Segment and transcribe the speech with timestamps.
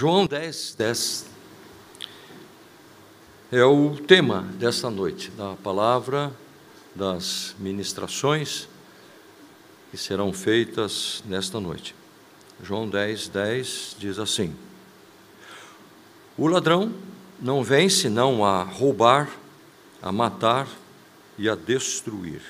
[0.00, 1.26] João 10, 10
[3.52, 6.32] é o tema desta noite, da palavra,
[6.94, 8.66] das ministrações
[9.90, 11.94] que serão feitas nesta noite.
[12.62, 14.56] João 10, 10 diz assim:
[16.38, 16.94] O ladrão
[17.38, 19.28] não vem senão a roubar,
[20.00, 20.66] a matar
[21.36, 22.40] e a destruir.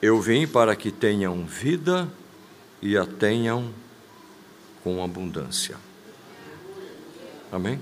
[0.00, 2.08] Eu vim para que tenham vida
[2.80, 3.74] e a tenham
[4.84, 5.89] com abundância.
[7.52, 7.80] Amém?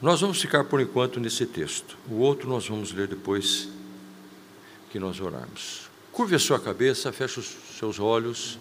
[0.00, 1.96] Nós vamos ficar por enquanto nesse texto.
[2.10, 3.68] O outro nós vamos ler depois
[4.90, 5.88] que nós orarmos.
[6.10, 8.58] Curve a sua cabeça, feche os seus olhos.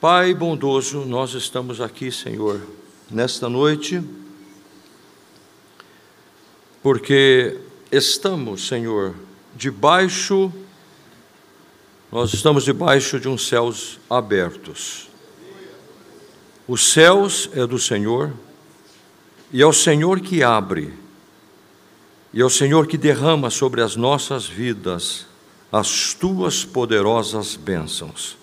[0.00, 2.60] Pai bondoso, nós estamos aqui, Senhor,
[3.10, 4.02] nesta noite,
[6.82, 7.58] porque
[7.90, 9.14] estamos, Senhor,
[9.54, 10.52] debaixo,
[12.12, 15.08] nós estamos debaixo de uns céus abertos.
[16.66, 18.32] Os céus é do Senhor,
[19.52, 20.94] e é o Senhor que abre,
[22.32, 25.26] e é o Senhor que derrama sobre as nossas vidas
[25.70, 28.36] as tuas poderosas bênçãos.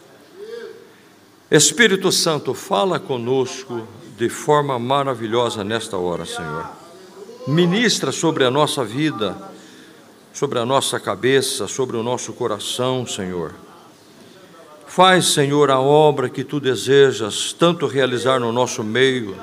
[1.50, 6.69] Espírito Santo, fala conosco de forma maravilhosa nesta hora, Senhor.
[7.47, 9.38] Ministra sobre a nossa vida,
[10.33, 13.53] sobre a nossa cabeça, sobre o nosso coração, Senhor
[14.94, 19.38] Faz, Senhor, a obra que tu desejas tanto realizar no nosso meio,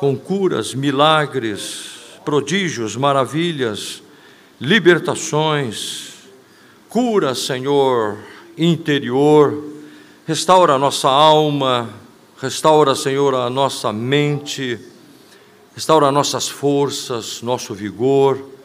[0.00, 1.90] com curas, milagres,
[2.24, 4.02] prodígios, maravilhas,
[4.58, 6.14] libertações,
[6.88, 8.16] cura, Senhor,
[8.56, 9.62] interior,
[10.26, 11.90] restaura a nossa alma,
[12.40, 14.80] restaura, Senhor, a nossa mente,
[15.74, 18.55] restaura nossas forças, nosso vigor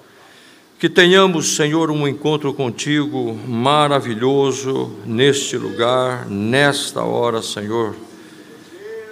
[0.82, 7.96] que tenhamos, Senhor, um encontro contigo maravilhoso neste lugar, nesta hora, Senhor.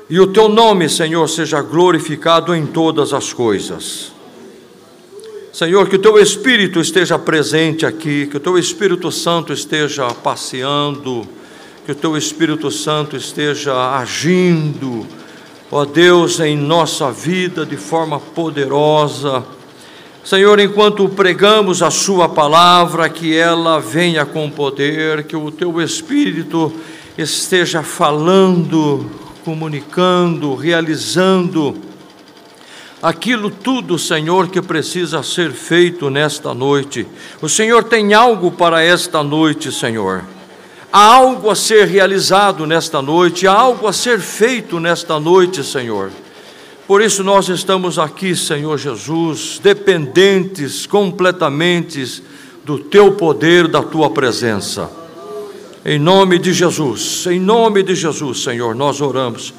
[0.09, 4.12] E o teu nome, Senhor, seja glorificado em todas as coisas.
[5.53, 11.24] Senhor, que o teu Espírito esteja presente aqui, que o teu Espírito Santo esteja passeando,
[11.85, 15.06] que o teu Espírito Santo esteja agindo,
[15.69, 19.46] ó Deus, em nossa vida de forma poderosa
[20.24, 26.74] Senhor, enquanto pregamos a Sua palavra, que ela venha com poder, que o Teu Espírito
[27.18, 29.09] esteja falando,
[29.44, 31.75] comunicando, realizando
[33.02, 37.08] aquilo tudo, Senhor, que precisa ser feito nesta noite.
[37.41, 40.24] O Senhor tem algo para esta noite, Senhor.
[40.91, 46.12] Há algo a ser realizado nesta noite, há algo a ser feito nesta noite, Senhor.
[46.89, 52.23] Por isso nós estamos aqui, Senhor Jesus, dependentes completamente
[52.66, 54.89] do teu poder, da tua presença.
[55.85, 59.53] Em nome de Jesus, em nome de Jesus, Senhor, nós oramos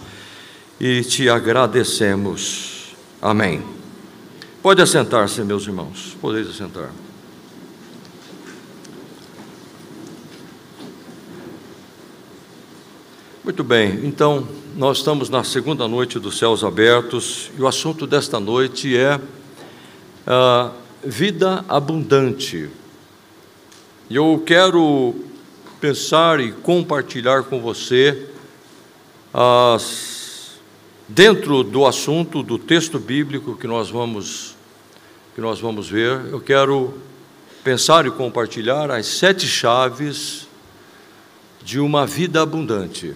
[0.80, 2.96] e te agradecemos.
[3.22, 3.62] Amém.
[4.60, 6.16] Pode assentar-se, meus irmãos.
[6.20, 6.90] Podeis assentar.
[13.44, 14.48] Muito bem, então
[14.80, 19.20] nós estamos na segunda noite dos céus abertos e o assunto desta noite é
[20.26, 20.72] a
[21.04, 22.70] vida abundante.
[24.08, 25.14] E eu quero
[25.82, 28.26] pensar e compartilhar com você
[29.34, 30.52] as,
[31.06, 34.56] dentro do assunto do texto bíblico que nós vamos
[35.34, 36.94] que nós vamos ver, eu quero
[37.62, 40.48] pensar e compartilhar as sete chaves
[41.62, 43.14] de uma vida abundante.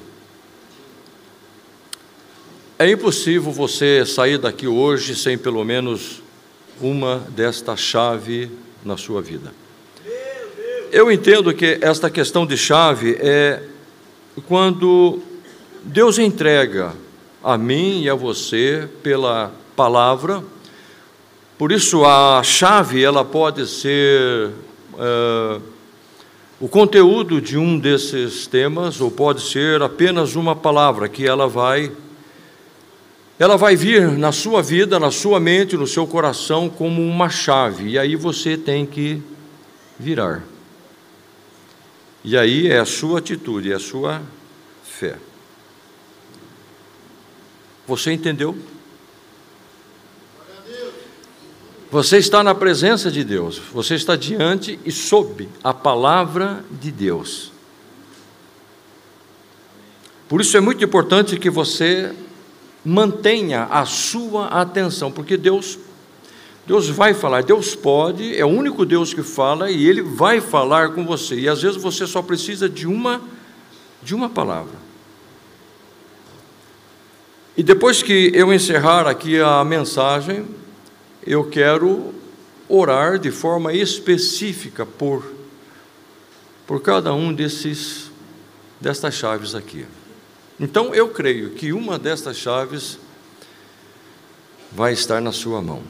[2.77, 6.21] É impossível você sair daqui hoje sem pelo menos
[6.81, 8.51] uma desta chave
[8.85, 9.53] na sua vida.
[10.91, 13.63] Eu entendo que esta questão de chave é
[14.49, 15.21] quando
[15.85, 16.93] Deus entrega
[17.45, 20.43] a mim e a você pela palavra.
[21.57, 24.51] Por isso a chave ela pode ser
[24.99, 25.61] é,
[26.59, 31.93] o conteúdo de um desses temas ou pode ser apenas uma palavra que ela vai
[33.39, 37.91] ela vai vir na sua vida, na sua mente, no seu coração como uma chave,
[37.91, 39.21] e aí você tem que
[39.99, 40.45] virar.
[42.23, 44.23] E aí é a sua atitude, é a sua
[44.85, 45.17] fé.
[47.87, 48.57] Você entendeu?
[51.91, 57.53] Você está na presença de Deus, você está diante e sob a palavra de Deus.
[60.29, 62.13] Por isso é muito importante que você
[62.85, 65.79] mantenha a sua atenção, porque Deus
[66.67, 70.93] Deus vai falar, Deus pode, é o único Deus que fala e ele vai falar
[70.93, 71.35] com você.
[71.35, 73.21] E às vezes você só precisa de uma
[74.03, 74.85] de uma palavra.
[77.57, 80.47] E depois que eu encerrar aqui a mensagem,
[81.27, 82.15] eu quero
[82.69, 85.33] orar de forma específica por
[86.67, 88.11] por cada um desses
[88.81, 89.87] destas chaves aqui.
[90.59, 92.99] Então eu creio que uma destas chaves
[94.71, 95.83] vai estar na sua mão.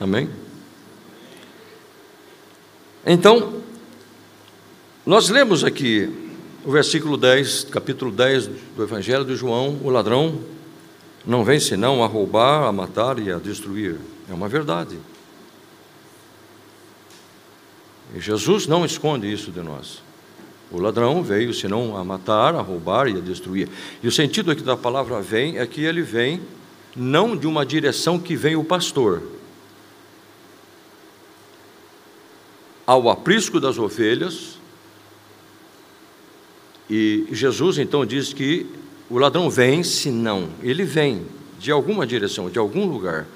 [0.00, 0.30] Amém?
[3.04, 3.62] Então,
[5.04, 6.28] nós lemos aqui
[6.64, 10.40] o versículo 10, capítulo 10 do Evangelho de João: o ladrão
[11.26, 13.98] não vem senão a roubar, a matar e a destruir.
[14.30, 14.98] É uma verdade.
[18.14, 20.02] E Jesus não esconde isso de nós.
[20.70, 23.68] O ladrão veio senão a matar, a roubar e a destruir.
[24.02, 26.40] E o sentido aqui da palavra vem é que ele vem
[26.94, 29.22] não de uma direção que vem o pastor.
[32.86, 34.58] Ao aprisco das ovelhas,
[36.88, 38.66] e Jesus então diz que
[39.10, 41.26] o ladrão vem, se não, ele vem
[41.58, 43.26] de alguma direção, de algum lugar.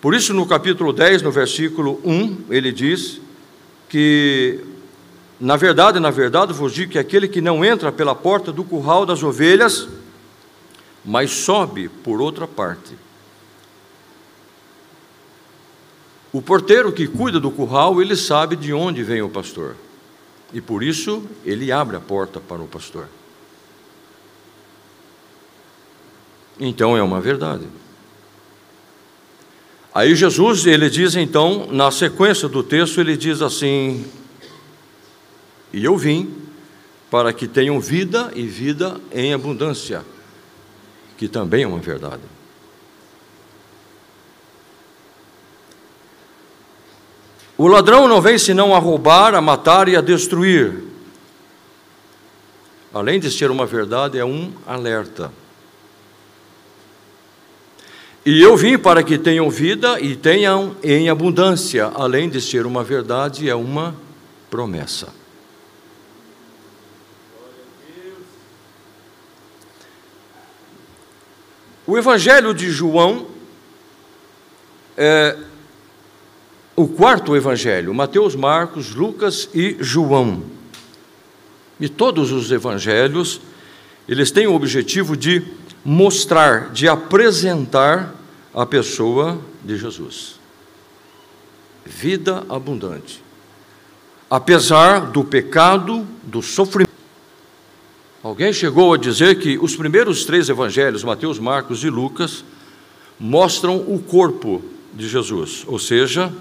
[0.00, 3.20] Por isso, no capítulo 10, no versículo 1, ele diz
[3.88, 4.60] que,
[5.40, 9.06] na verdade, na verdade, vos digo que aquele que não entra pela porta do curral
[9.06, 9.88] das ovelhas,
[11.02, 12.94] mas sobe por outra parte.
[16.30, 19.76] O porteiro que cuida do curral, ele sabe de onde vem o pastor.
[20.52, 23.08] E por isso ele abre a porta para o pastor.
[26.58, 27.66] Então é uma verdade.
[29.94, 34.04] Aí Jesus, ele diz então, na sequência do texto, ele diz assim:
[35.72, 36.34] E eu vim
[37.10, 40.04] para que tenham vida e vida em abundância,
[41.16, 42.22] que também é uma verdade.
[47.58, 50.82] O ladrão não vem senão a roubar, a matar e a destruir.
[52.92, 55.30] Além de ser uma verdade, é um alerta.
[58.24, 62.82] E eu vim para que tenham vida e tenham em abundância, além de ser uma
[62.82, 63.94] verdade, é uma
[64.50, 65.19] promessa.
[71.90, 73.26] O Evangelho de João
[74.96, 75.36] é
[76.76, 80.44] o quarto Evangelho, Mateus, Marcos, Lucas e João.
[81.80, 83.40] E todos os evangelhos,
[84.08, 85.42] eles têm o objetivo de
[85.84, 88.14] mostrar, de apresentar
[88.54, 90.38] a pessoa de Jesus.
[91.84, 93.20] Vida abundante.
[94.30, 96.99] Apesar do pecado, do sofrimento.
[98.22, 102.44] Alguém chegou a dizer que os primeiros três evangelhos, Mateus, Marcos e Lucas,
[103.18, 104.62] mostram o corpo
[104.92, 106.32] de Jesus, ou seja,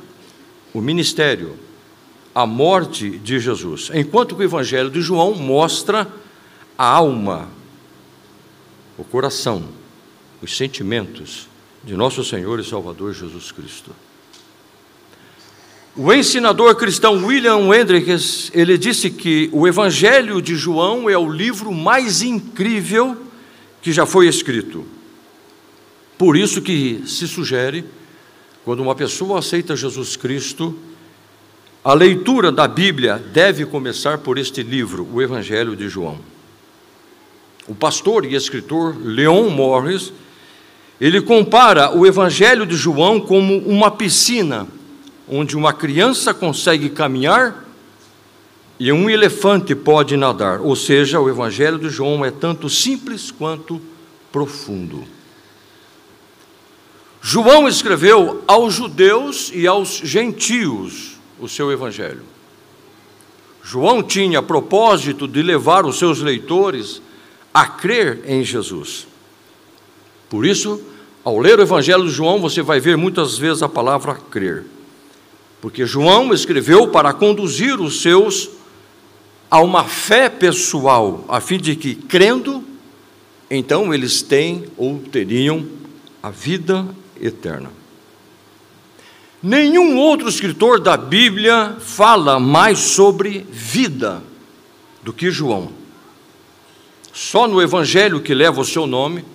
[0.73, 1.55] o ministério,
[2.35, 6.07] a morte de Jesus, enquanto que o evangelho de João mostra
[6.77, 7.49] a alma,
[8.97, 9.63] o coração,
[10.41, 11.47] os sentimentos
[11.83, 13.91] de nosso Senhor e Salvador Jesus Cristo.
[16.01, 21.73] O ensinador cristão William Hendricks, ele disse que o Evangelho de João é o livro
[21.73, 23.17] mais incrível
[23.81, 24.85] que já foi escrito.
[26.17, 27.83] Por isso que se sugere,
[28.63, 30.73] quando uma pessoa aceita Jesus Cristo,
[31.83, 36.17] a leitura da Bíblia deve começar por este livro, o Evangelho de João.
[37.67, 40.13] O pastor e escritor Leon Morris,
[41.01, 44.65] ele compara o Evangelho de João como uma piscina,
[45.29, 47.65] onde uma criança consegue caminhar
[48.79, 50.61] e um elefante pode nadar.
[50.61, 53.79] Ou seja, o Evangelho de João é tanto simples quanto
[54.31, 55.03] profundo.
[57.21, 62.23] João escreveu aos judeus e aos gentios o seu Evangelho.
[63.61, 67.01] João tinha propósito de levar os seus leitores
[67.53, 69.05] a crer em Jesus.
[70.29, 70.81] Por isso,
[71.23, 74.65] ao ler o Evangelho de João, você vai ver muitas vezes a palavra crer.
[75.61, 78.49] Porque João escreveu para conduzir os seus
[79.51, 82.63] a uma fé pessoal, a fim de que, crendo,
[83.49, 85.65] então eles têm ou teriam
[86.21, 86.87] a vida
[87.19, 87.71] eterna.
[89.41, 94.21] Nenhum outro escritor da Bíblia fala mais sobre vida
[95.01, 95.71] do que João.
[97.13, 99.25] Só no evangelho que leva o seu nome,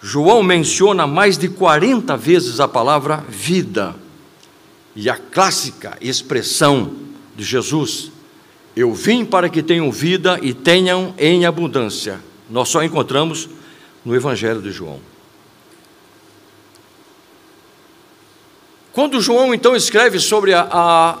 [0.00, 3.96] João menciona mais de 40 vezes a palavra vida.
[4.96, 6.94] E a clássica expressão
[7.36, 8.10] de Jesus:
[8.76, 12.20] Eu vim para que tenham vida e tenham em abundância.
[12.48, 13.48] Nós só encontramos
[14.04, 15.00] no Evangelho de João.
[18.92, 21.18] Quando João então escreve sobre a, a,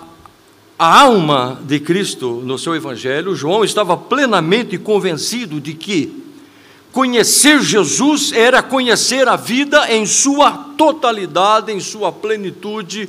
[0.78, 6.22] a alma de Cristo no seu Evangelho, João estava plenamente convencido de que
[6.92, 13.08] conhecer Jesus era conhecer a vida em sua totalidade, em sua plenitude,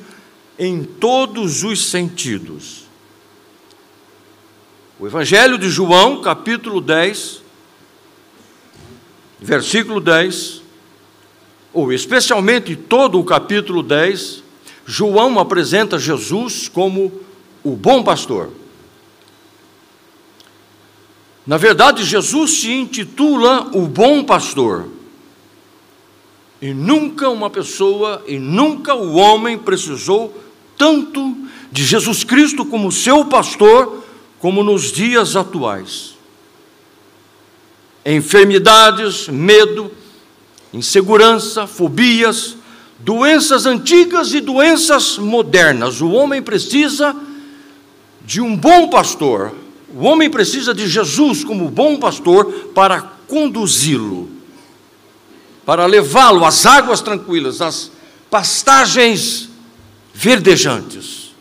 [0.57, 2.85] em todos os sentidos.
[4.97, 7.41] O Evangelho de João, capítulo 10,
[9.39, 10.61] versículo 10,
[11.73, 14.43] ou especialmente todo o capítulo 10,
[14.85, 17.11] João apresenta Jesus como
[17.63, 18.51] o bom pastor.
[21.45, 24.87] Na verdade, Jesus se intitula o bom pastor.
[26.61, 30.44] E nunca uma pessoa, e nunca o homem precisou
[30.77, 31.35] tanto
[31.71, 34.03] de Jesus Cristo como seu pastor,
[34.39, 36.15] como nos dias atuais.
[38.05, 39.91] Enfermidades, medo,
[40.71, 42.55] insegurança, fobias,
[42.99, 46.01] doenças antigas e doenças modernas.
[46.01, 47.15] O homem precisa
[48.25, 49.53] de um bom pastor.
[49.93, 54.29] O homem precisa de Jesus como bom pastor para conduzi-lo,
[55.65, 57.91] para levá-lo às águas tranquilas, às
[58.29, 59.49] pastagens
[60.15, 61.35] verdejantes.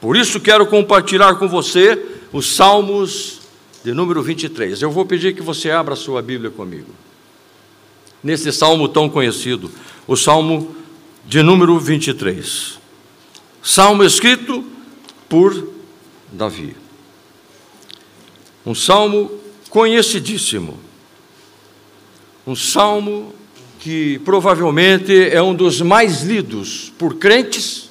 [0.00, 3.42] Por isso quero compartilhar com você os Salmos
[3.84, 4.80] de número 23.
[4.80, 6.90] Eu vou pedir que você abra sua Bíblia comigo.
[8.22, 9.70] Nesse salmo tão conhecido,
[10.06, 10.74] o Salmo
[11.26, 12.78] de número 23.
[13.62, 14.64] Salmo escrito
[15.28, 15.68] por
[16.32, 16.74] Davi.
[18.64, 19.30] Um salmo
[19.68, 20.78] conhecidíssimo.
[22.46, 23.34] Um salmo
[23.82, 27.90] que provavelmente é um dos mais lidos por crentes,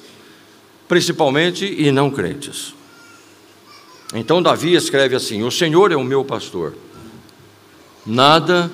[0.88, 2.74] principalmente, e não crentes.
[4.14, 6.72] Então Davi escreve assim: O Senhor é o meu pastor,
[8.06, 8.72] nada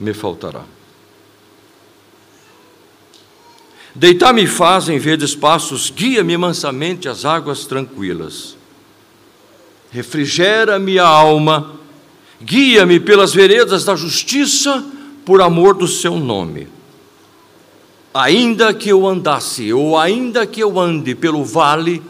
[0.00, 0.64] me faltará.
[3.94, 8.56] Deitar-me faz em verdes passos, guia-me mansamente às águas tranquilas.
[9.90, 11.74] Refrigera-me a alma,
[12.40, 14.82] guia-me pelas veredas da justiça,
[15.28, 16.68] por amor do seu nome.
[18.14, 22.02] Ainda que eu andasse, ou ainda que eu ande pelo vale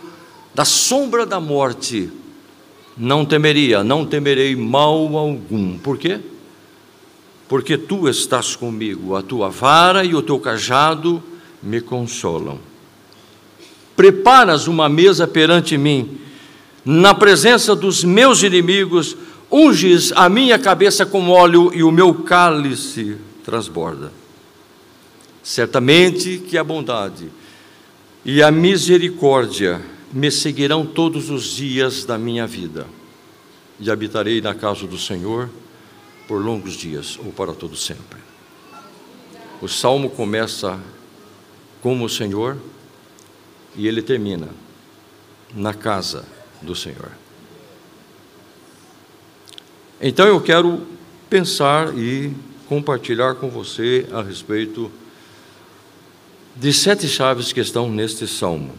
[0.54, 2.12] da sombra da morte,
[2.96, 5.76] não temeria, não temerei mal algum.
[5.78, 6.20] Por quê?
[7.48, 11.20] Porque tu estás comigo, a tua vara e o teu cajado
[11.60, 12.60] me consolam.
[13.96, 16.20] Preparas uma mesa perante mim,
[16.84, 19.16] na presença dos meus inimigos,
[19.50, 24.12] unges a minha cabeça com óleo e o meu cálice transborda.
[25.42, 27.30] Certamente que a bondade
[28.24, 29.80] e a misericórdia
[30.12, 32.86] me seguirão todos os dias da minha vida,
[33.80, 35.48] e habitarei na casa do Senhor
[36.26, 38.18] por longos dias ou para todo sempre.
[39.62, 40.78] O salmo começa
[41.80, 42.56] como o Senhor
[43.76, 44.48] e ele termina
[45.54, 46.24] na casa
[46.60, 47.10] do Senhor.
[50.00, 50.86] Então eu quero
[51.28, 52.32] pensar e
[52.68, 54.90] compartilhar com você a respeito
[56.54, 58.72] de sete chaves que estão neste salmo.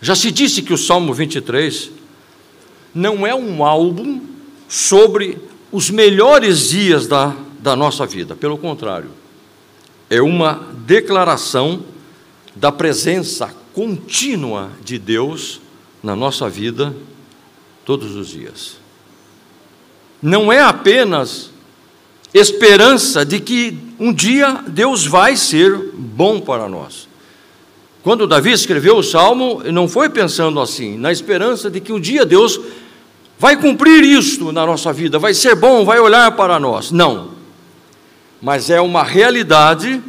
[0.00, 1.90] Já se disse que o Salmo 23
[2.94, 4.20] não é um álbum
[4.68, 5.38] sobre
[5.70, 9.22] os melhores dias da, da nossa vida, pelo contrário
[10.12, 11.82] é uma declaração
[12.54, 15.58] da presença contínua de Deus
[16.02, 16.94] na nossa vida
[17.82, 18.76] todos os dias.
[20.22, 21.50] Não é apenas
[22.32, 27.08] esperança de que um dia Deus vai ser bom para nós.
[28.02, 32.24] Quando Davi escreveu o salmo, não foi pensando assim, na esperança de que um dia
[32.24, 32.58] Deus
[33.38, 36.90] vai cumprir isto na nossa vida, vai ser bom, vai olhar para nós.
[36.90, 37.32] Não
[38.42, 40.02] mas é uma realidade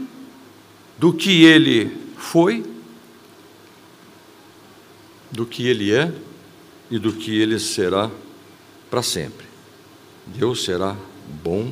[0.98, 2.66] do que ele foi,
[5.30, 6.12] do que ele é
[6.90, 8.10] e do que ele será
[8.90, 9.43] para sempre.
[10.26, 10.96] Deus será
[11.44, 11.72] bom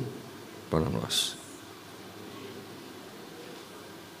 [0.70, 1.36] para nós.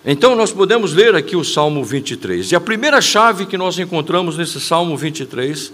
[0.04, 2.50] Então nós podemos ler aqui o Salmo 23.
[2.50, 5.72] E a primeira chave que nós encontramos nesse Salmo 23,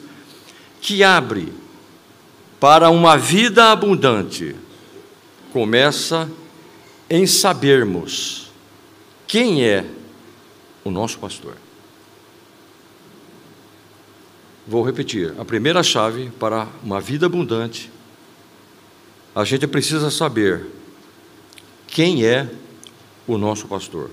[0.81, 1.53] que abre
[2.61, 4.55] para uma vida abundante,
[5.53, 6.29] começa
[7.09, 8.51] em sabermos
[9.27, 9.85] quem é
[10.85, 11.57] o nosso pastor.
[14.67, 17.91] Vou repetir: a primeira chave para uma vida abundante,
[19.39, 20.67] a gente precisa saber
[21.87, 22.51] quem é
[23.25, 24.11] o nosso pastor.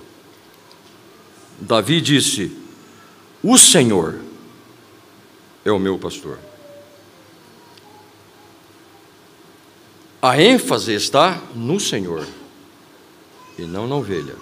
[1.60, 2.56] Davi disse:
[3.42, 4.20] O Senhor
[5.64, 6.38] é o meu pastor.
[10.22, 12.24] A ênfase está no Senhor
[13.58, 14.36] e não na ovelha.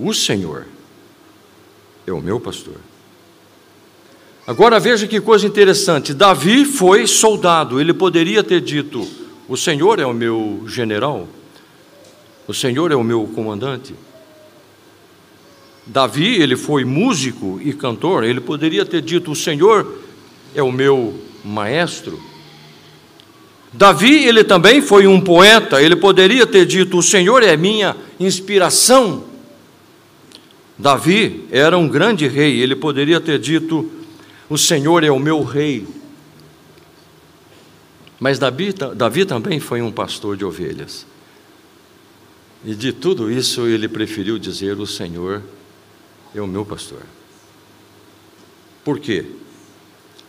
[0.00, 0.66] O Senhor
[2.08, 2.89] é o meu pastor.
[4.50, 9.06] Agora veja que coisa interessante: Davi foi soldado, ele poderia ter dito:
[9.48, 11.28] O Senhor é o meu general,
[12.48, 13.94] o Senhor é o meu comandante.
[15.86, 20.00] Davi, ele foi músico e cantor, ele poderia ter dito: O Senhor
[20.52, 21.14] é o meu
[21.44, 22.20] maestro.
[23.72, 29.22] Davi, ele também foi um poeta, ele poderia ter dito: O Senhor é minha inspiração.
[30.76, 33.99] Davi era um grande rei, ele poderia ter dito:
[34.50, 35.86] O Senhor é o meu rei.
[38.18, 41.06] Mas Davi, Davi também foi um pastor de ovelhas.
[42.64, 45.40] E de tudo isso ele preferiu dizer: O Senhor
[46.34, 47.02] é o meu pastor.
[48.84, 49.24] Por quê?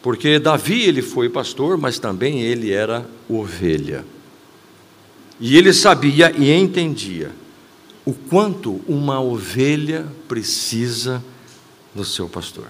[0.04, 4.06] Porque Davi ele foi pastor, mas também ele era ovelha.
[5.40, 7.32] E ele sabia e entendia
[8.06, 11.24] o quanto uma ovelha precisa
[11.96, 12.68] do seu pastor.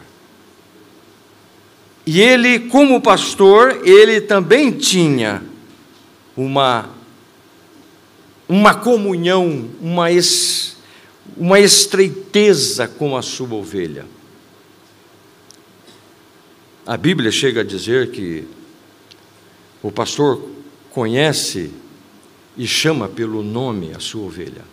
[2.05, 5.43] E ele, como pastor, ele também tinha
[6.35, 6.89] uma
[8.51, 10.75] uma comunhão, uma, es,
[11.37, 14.05] uma estreiteza com a sua ovelha.
[16.85, 18.45] A Bíblia chega a dizer que
[19.81, 20.49] o pastor
[20.89, 21.71] conhece
[22.57, 24.65] e chama pelo nome a sua ovelha.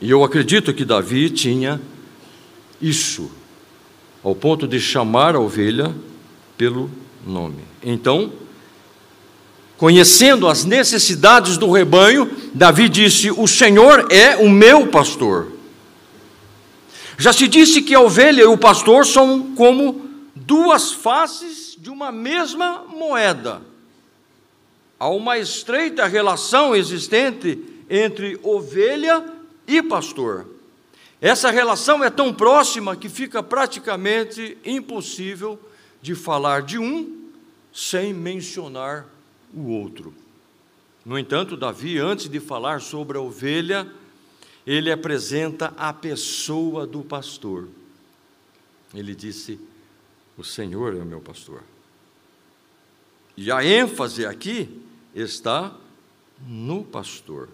[0.00, 1.80] E eu acredito que Davi tinha
[2.80, 3.28] isso,
[4.22, 5.94] ao ponto de chamar a ovelha
[6.56, 6.90] pelo
[7.26, 7.64] nome.
[7.82, 8.32] Então,
[9.76, 15.52] conhecendo as necessidades do rebanho, Davi disse: O Senhor é o meu pastor.
[17.18, 22.10] Já se disse que a ovelha e o pastor são como duas faces de uma
[22.10, 23.62] mesma moeda.
[24.98, 27.58] Há uma estreita relação existente
[27.88, 29.24] entre ovelha
[29.66, 30.46] e pastor.
[31.20, 35.60] Essa relação é tão próxima que fica praticamente impossível
[36.00, 37.28] de falar de um
[37.72, 39.06] sem mencionar
[39.52, 40.14] o outro.
[41.04, 43.90] No entanto, Davi, antes de falar sobre a ovelha,
[44.66, 47.68] ele apresenta a pessoa do pastor.
[48.94, 49.60] Ele disse:
[50.36, 51.62] o Senhor é o meu pastor.
[53.36, 54.82] E a ênfase aqui
[55.14, 55.74] está
[56.46, 57.48] no pastor.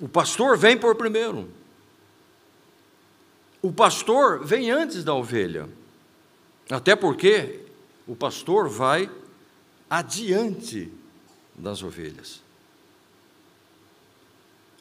[0.00, 1.48] O pastor vem por primeiro.
[3.62, 5.68] O pastor vem antes da ovelha.
[6.70, 7.60] Até porque
[8.06, 9.10] o pastor vai
[9.88, 10.90] adiante
[11.54, 12.42] das ovelhas.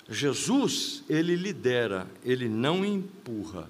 [0.09, 3.69] Jesus, ele lidera, ele não empurra.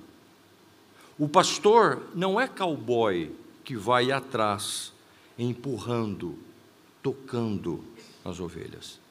[1.17, 3.31] O pastor não é cowboy
[3.63, 4.91] que vai atrás,
[5.37, 6.37] empurrando,
[7.03, 7.83] tocando
[8.25, 9.02] as ovelhas.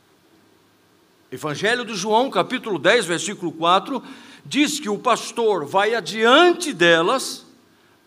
[1.33, 4.03] Evangelho de João, capítulo 10, versículo 4,
[4.45, 7.47] diz que o pastor vai adiante delas,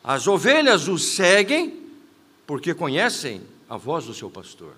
[0.03, 1.89] as ovelhas o seguem,
[2.45, 4.73] porque conhecem a voz do seu pastor.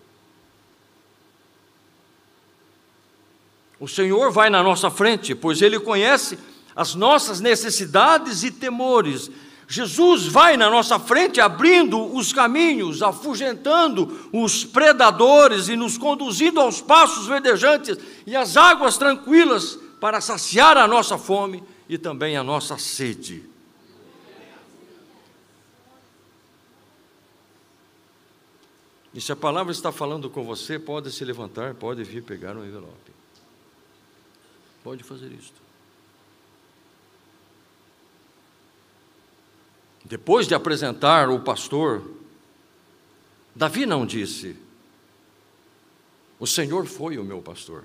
[3.78, 6.40] O Senhor vai na nossa frente, pois ele conhece
[6.74, 9.30] as nossas necessidades e temores.
[9.67, 16.82] Jesus vai na nossa frente abrindo os caminhos, afugentando os predadores e nos conduzindo aos
[16.82, 22.77] passos verdejantes e às águas tranquilas para saciar a nossa fome e também a nossa
[22.77, 23.43] sede.
[29.13, 32.63] E se a palavra está falando com você, pode se levantar, pode vir pegar um
[32.63, 33.12] envelope.
[34.82, 35.66] Pode fazer isto.
[40.08, 42.02] Depois de apresentar o pastor,
[43.54, 44.56] Davi não disse:
[46.39, 47.84] O Senhor foi o meu pastor.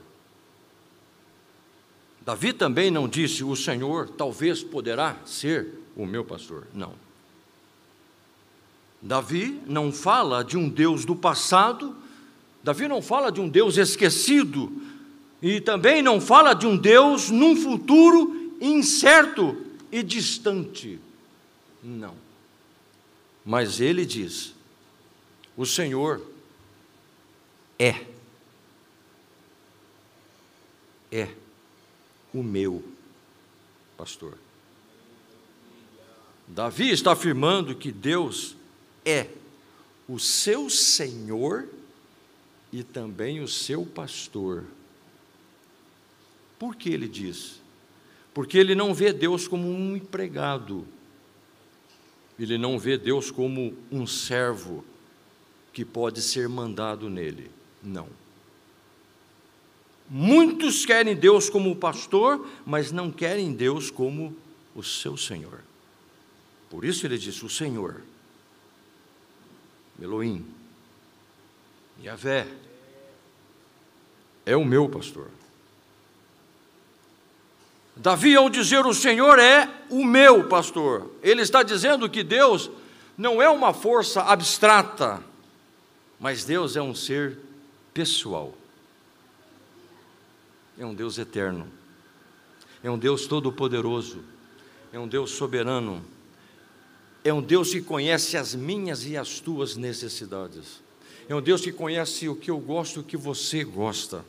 [2.21, 6.69] Davi também não disse: O Senhor talvez poderá ser o meu pastor.
[6.73, 6.95] Não.
[9.01, 11.97] Davi não fala de um Deus do passado,
[12.63, 14.71] Davi não fala de um Deus esquecido,
[15.43, 19.57] e também não fala de um Deus num futuro incerto
[19.91, 21.01] e distante.
[21.83, 22.17] Não.
[23.45, 24.55] Mas ele diz:
[25.57, 26.25] o Senhor
[27.79, 28.07] é,
[31.11, 31.29] é
[32.33, 32.83] o meu
[33.97, 34.39] pastor.
[36.47, 38.57] Davi está afirmando que Deus
[39.05, 39.29] é
[40.09, 41.69] o seu Senhor
[42.73, 44.65] e também o seu pastor.
[46.59, 47.61] Por que ele diz?
[48.33, 50.87] Porque ele não vê Deus como um empregado
[52.45, 54.85] ele não vê Deus como um servo
[55.73, 57.51] que pode ser mandado nele.
[57.83, 58.09] Não.
[60.09, 64.37] Muitos querem Deus como pastor, mas não querem Deus como
[64.75, 65.61] o seu Senhor.
[66.69, 68.03] Por isso ele disse: O Senhor,
[70.01, 70.45] Elohim,
[72.03, 72.47] Yahvé,
[74.45, 75.29] é o meu pastor.
[77.95, 82.71] Davi, ao dizer o Senhor é o meu pastor, ele está dizendo que Deus
[83.17, 85.23] não é uma força abstrata,
[86.19, 87.39] mas Deus é um ser
[87.93, 88.55] pessoal.
[90.79, 91.69] É um Deus eterno,
[92.83, 94.25] é um Deus todo-poderoso,
[94.91, 96.03] é um Deus soberano,
[97.23, 100.83] é um Deus que conhece as minhas e as tuas necessidades,
[101.29, 104.25] é um Deus que conhece o que eu gosto e o que você gosta,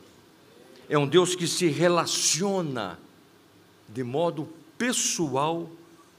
[0.88, 2.98] é um Deus que se relaciona
[3.94, 5.70] de modo pessoal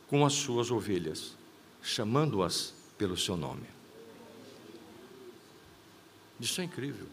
[0.08, 1.36] com as suas ovelhas,
[1.84, 3.68] chamando-as pelo seu nome.
[6.40, 7.06] Isso é incrível.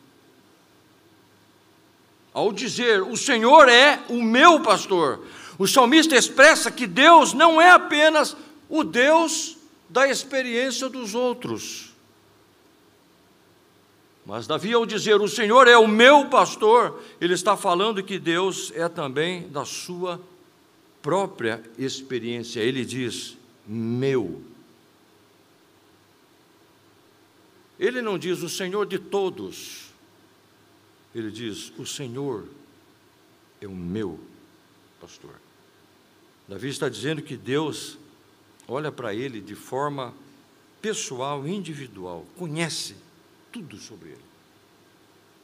[2.32, 5.26] Ao dizer, o Senhor é o meu pastor,
[5.58, 8.36] o salmista expressa que Deus não é apenas
[8.68, 9.56] o Deus
[9.88, 11.92] da experiência dos outros.
[14.24, 18.72] Mas Davi, ao dizer o Senhor é o meu pastor, ele está falando que Deus
[18.76, 20.20] é também da sua
[21.02, 22.60] própria experiência.
[22.60, 23.36] Ele diz:
[23.66, 24.42] meu.
[27.78, 29.88] Ele não diz o Senhor de todos,
[31.14, 32.46] ele diz: o Senhor
[33.60, 34.18] é o meu
[35.00, 35.34] pastor.
[36.48, 37.98] Davi está dizendo que Deus
[38.68, 40.14] olha para ele de forma
[40.80, 42.96] pessoal, individual, conhece
[43.50, 44.32] tudo sobre ele.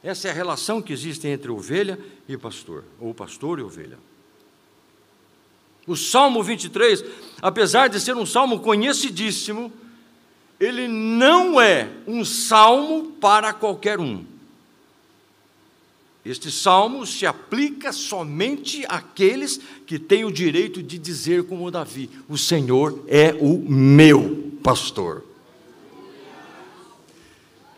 [0.01, 3.97] Essa é a relação que existe entre ovelha e pastor, ou pastor e ovelha.
[5.89, 7.03] O Salmo 23,
[7.41, 9.73] apesar de ser um salmo conhecidíssimo,
[10.59, 14.23] ele não é um salmo para qualquer um.
[16.23, 22.37] Este salmo se aplica somente àqueles que têm o direito de dizer, como Davi: O
[22.37, 25.23] Senhor é o meu pastor.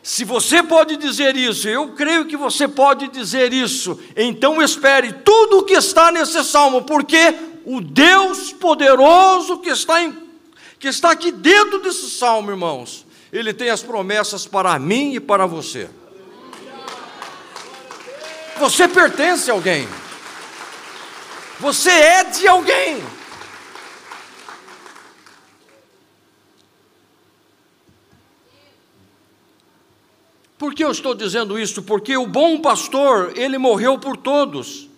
[0.03, 5.59] Se você pode dizer isso, eu creio que você pode dizer isso, então espere tudo
[5.59, 10.17] o que está nesse salmo, porque o Deus poderoso que está, em,
[10.79, 13.05] que está aqui dentro desse salmo, irmãos.
[13.31, 15.89] Ele tem as promessas para mim e para você.
[18.57, 19.87] Você pertence a alguém.
[21.59, 23.01] Você é de alguém.
[30.61, 31.81] Por que eu estou dizendo isso?
[31.81, 34.90] Porque o bom pastor, ele morreu por todos.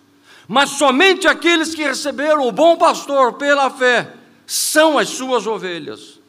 [0.46, 4.12] Mas somente aqueles que receberam o bom pastor pela fé
[4.46, 6.20] são as suas ovelhas.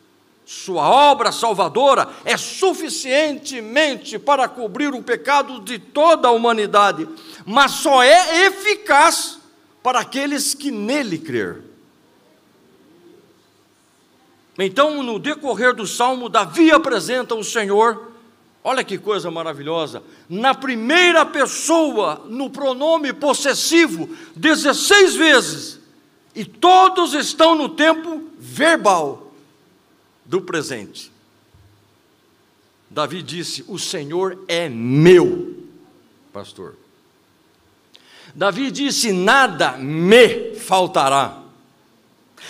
[0.45, 7.09] Sua obra salvadora é suficientemente para cobrir o pecado de toda a humanidade,
[7.45, 9.39] mas só é eficaz
[9.81, 11.63] para aqueles que nele crer.
[14.57, 18.14] Então, no decorrer do salmo, Davi apresenta o Senhor
[18.67, 20.01] Olha que coisa maravilhosa.
[20.27, 25.79] Na primeira pessoa, no pronome possessivo, 16 vezes.
[26.33, 29.31] E todos estão no tempo verbal
[30.25, 31.11] do presente.
[32.89, 35.63] Davi disse: O Senhor é meu
[36.33, 36.75] pastor.
[38.33, 41.39] Davi disse: Nada me faltará.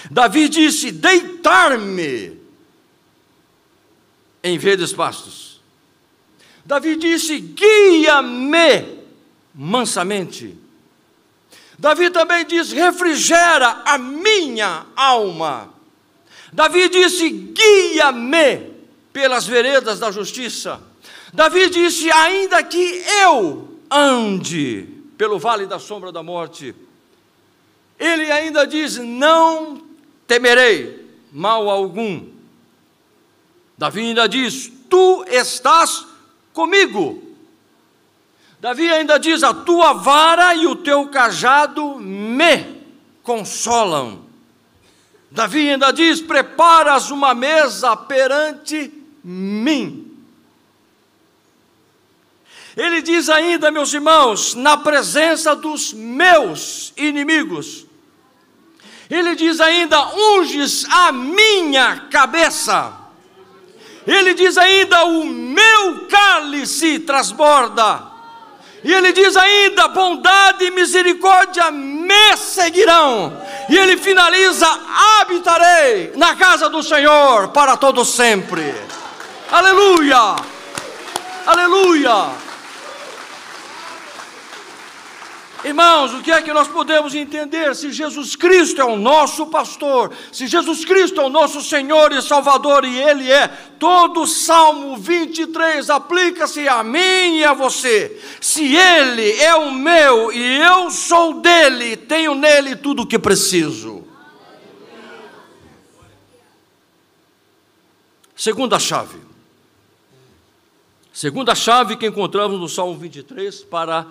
[0.10, 2.40] Davi disse: Deitar-me
[4.42, 5.55] em verdes pastos.
[6.66, 8.98] Davi disse: guia-me
[9.54, 10.58] mansamente.
[11.78, 15.72] Davi também diz: refrigera a minha alma.
[16.52, 18.74] Davi disse: guia-me
[19.14, 20.82] pelas veredas da justiça.
[21.32, 26.74] Davi disse: ainda que eu ande pelo vale da sombra da morte,
[28.00, 29.84] ele ainda diz: não
[30.26, 32.28] temerei mal algum.
[33.78, 36.15] Davi ainda diz: tu estás
[36.56, 37.22] comigo.
[38.60, 42.82] Davi ainda diz: A tua vara e o teu cajado me
[43.22, 44.26] consolam.
[45.30, 48.92] Davi ainda diz: Preparas uma mesa perante
[49.24, 50.02] mim.
[52.76, 57.86] Ele diz ainda, meus irmãos, na presença dos meus inimigos.
[59.10, 63.05] Ele diz ainda: unges a minha cabeça.
[64.06, 68.16] Ele diz ainda: O meu cálice transborda.
[68.84, 73.36] E ele diz ainda: bondade e misericórdia me seguirão.
[73.68, 74.68] E ele finaliza:
[75.20, 78.76] habitarei na casa do Senhor para todo sempre.
[79.52, 80.36] Aleluia!
[81.48, 82.45] Aleluia!
[85.66, 87.76] Irmãos, o que é que nós podemos entender?
[87.76, 92.22] Se Jesus Cristo é o nosso pastor, se Jesus Cristo é o nosso Senhor e
[92.22, 93.48] Salvador, e Ele é,
[93.80, 98.22] todo Salmo 23 aplica-se a mim e a você.
[98.40, 104.04] Se Ele é o meu e eu sou dele, tenho nele tudo o que preciso.
[108.36, 109.18] Segunda chave.
[111.12, 114.06] Segunda chave que encontramos no Salmo 23 para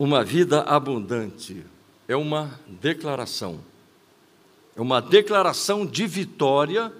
[0.00, 1.62] uma vida abundante.
[2.08, 3.60] É uma declaração.
[4.74, 6.90] É uma declaração de vitória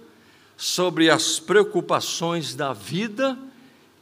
[0.54, 3.38] sobre as preocupações da vida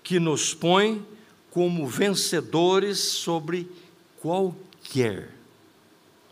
[0.02, 1.06] que nos põe
[1.52, 3.70] como vencedores sobre
[4.20, 5.32] qualquer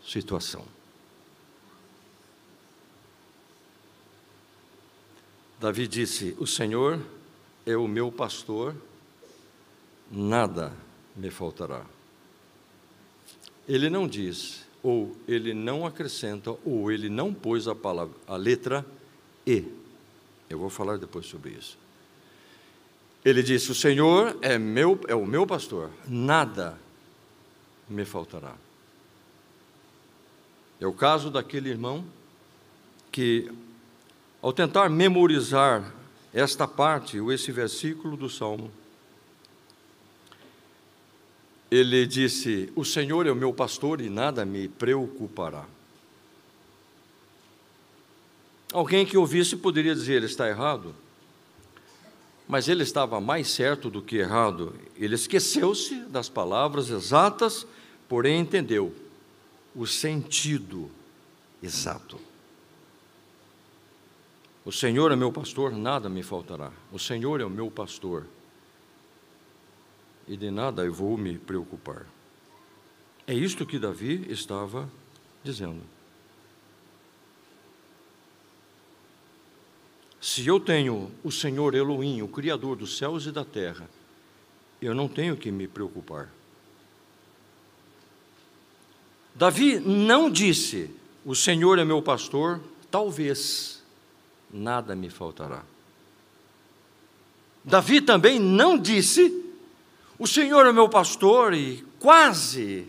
[0.05, 0.65] situação.
[5.57, 6.99] Davi disse: O Senhor
[7.65, 8.75] é o meu pastor,
[10.11, 10.73] nada
[11.15, 11.96] me faltará.
[13.67, 18.85] Ele não diz, ou ele não acrescenta, ou ele não pôs a palavra, a letra
[19.45, 19.65] E.
[20.49, 21.77] Eu vou falar depois sobre isso.
[23.25, 26.79] Ele disse: O Senhor é, meu, é o meu pastor, nada
[27.89, 28.55] me faltará.
[30.79, 32.05] É o caso daquele irmão
[33.11, 33.51] que,
[34.41, 35.93] ao tentar memorizar
[36.33, 38.71] esta parte, ou esse versículo do Salmo,
[41.69, 45.65] ele disse: O Senhor é o meu pastor e nada me preocupará.
[48.71, 50.95] Alguém que ouvisse poderia dizer: está errado.
[52.47, 54.73] Mas ele estava mais certo do que errado.
[54.95, 57.67] Ele esqueceu-se das palavras exatas,
[58.07, 58.95] porém entendeu
[59.75, 60.89] o sentido
[61.61, 62.17] exato.
[64.63, 66.71] O Senhor é meu pastor, nada me faltará.
[66.91, 68.25] O Senhor é o meu pastor
[70.27, 72.05] e de nada eu vou me preocupar.
[73.25, 74.89] É isto que Davi estava
[75.43, 75.81] dizendo.
[80.19, 83.89] Se eu tenho o Senhor Elohim, o Criador dos céus e da terra,
[84.81, 86.29] eu não tenho que me preocupar.
[89.33, 90.89] Davi não disse:
[91.25, 92.59] O Senhor é meu pastor,
[92.89, 93.83] talvez
[94.51, 95.63] nada me faltará.
[97.63, 99.46] Davi também não disse:
[100.19, 102.87] o Senhor é meu pastor e quase,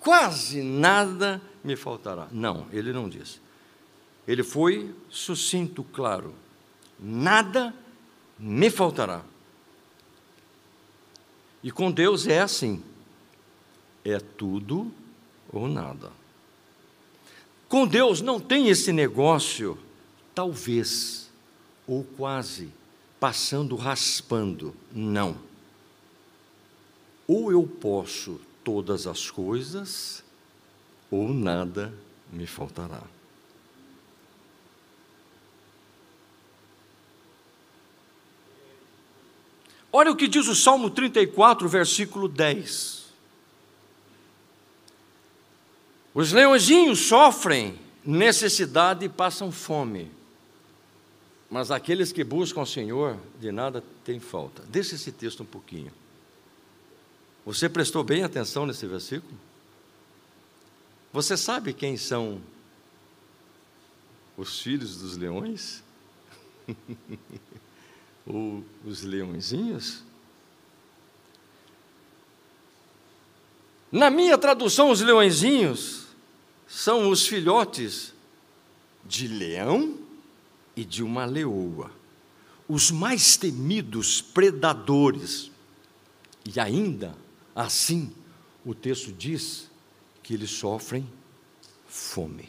[0.00, 2.28] quase nada me faltará.
[2.32, 3.40] Não, ele não disse.
[4.26, 6.34] Ele foi sucinto, claro.
[6.98, 7.74] Nada
[8.38, 9.22] me faltará.
[11.62, 12.82] E com Deus é assim:
[14.04, 14.92] é tudo
[15.52, 16.10] ou nada.
[17.68, 19.78] Com Deus não tem esse negócio,
[20.34, 21.30] talvez,
[21.86, 22.70] ou quase,
[23.18, 24.74] passando raspando.
[24.92, 25.36] Não.
[27.26, 30.24] Ou eu posso todas as coisas,
[31.10, 31.92] ou nada
[32.32, 33.02] me faltará.
[39.92, 43.04] Olha o que diz o Salmo 34, versículo 10.
[46.12, 50.10] Os leõezinhos sofrem necessidade e passam fome,
[51.48, 54.64] mas aqueles que buscam o Senhor de nada têm falta.
[54.68, 55.92] Deixa esse texto um pouquinho.
[57.44, 59.34] Você prestou bem atenção nesse versículo?
[61.12, 62.40] Você sabe quem são
[64.36, 65.82] os filhos dos leões?
[68.26, 70.02] Ou os leõezinhos?
[73.92, 76.06] Na minha tradução, os leõezinhos
[76.66, 78.14] são os filhotes
[79.04, 79.98] de leão
[80.74, 81.90] e de uma leoa,
[82.66, 85.50] os mais temidos predadores
[86.44, 87.23] e ainda
[87.54, 88.12] Assim,
[88.64, 89.70] o texto diz
[90.22, 91.08] que eles sofrem
[91.86, 92.48] fome.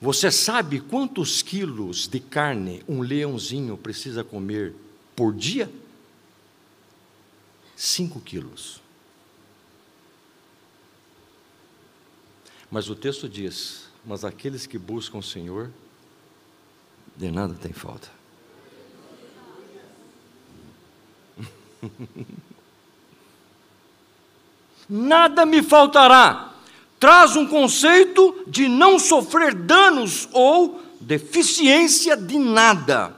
[0.00, 4.74] Você sabe quantos quilos de carne um leãozinho precisa comer
[5.14, 5.72] por dia?
[7.76, 8.82] Cinco quilos.
[12.68, 15.70] Mas o texto diz: Mas aqueles que buscam o Senhor,
[17.16, 18.10] de nada tem falta.
[24.92, 26.50] nada me faltará.
[27.00, 33.16] Traz um conceito de não sofrer danos ou deficiência de nada.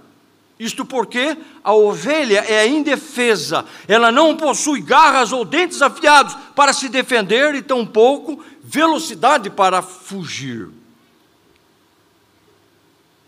[0.58, 6.88] Isto porque a ovelha é indefesa, ela não possui garras ou dentes afiados para se
[6.88, 10.68] defender e tampouco velocidade para fugir.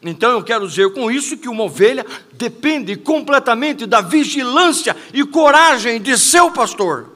[0.00, 6.00] Então eu quero dizer com isso que uma ovelha depende completamente da vigilância e coragem
[6.00, 7.15] de seu pastor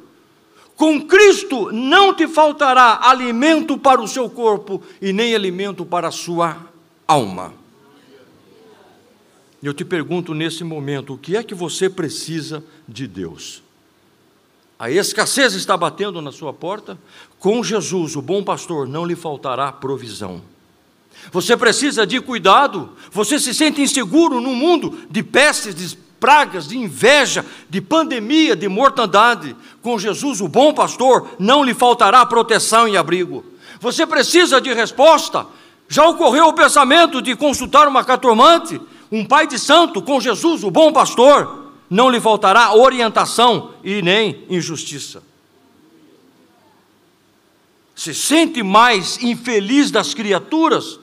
[0.81, 6.11] Com Cristo não te faltará alimento para o seu corpo e nem alimento para a
[6.11, 6.57] sua
[7.07, 7.53] alma.
[9.63, 13.63] Eu te pergunto nesse momento: o que é que você precisa de Deus?
[14.79, 16.99] A escassez está batendo na sua porta?
[17.39, 20.41] Com Jesus, o bom pastor, não lhe faltará provisão.
[21.31, 26.79] Você precisa de cuidado, você se sente inseguro no mundo de pestes, de pragas, de
[26.79, 29.57] inveja, de pandemia, de mortandade.
[29.83, 33.45] Com Jesus, o bom pastor, não lhe faltará proteção e abrigo.
[33.81, 35.47] Você precisa de resposta.
[35.89, 38.81] Já ocorreu o pensamento de consultar uma catormante,
[39.11, 44.45] um pai de santo, com Jesus, o bom pastor, não lhe faltará orientação e nem
[44.49, 45.23] injustiça.
[47.97, 51.01] Se sente mais infeliz das criaturas,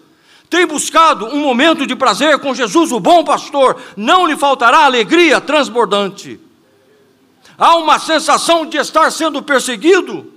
[0.49, 5.41] tem buscado um momento de prazer com Jesus, o bom pastor, não lhe faltará alegria
[5.41, 6.39] transbordante.
[7.57, 10.31] Há uma sensação de estar sendo perseguido,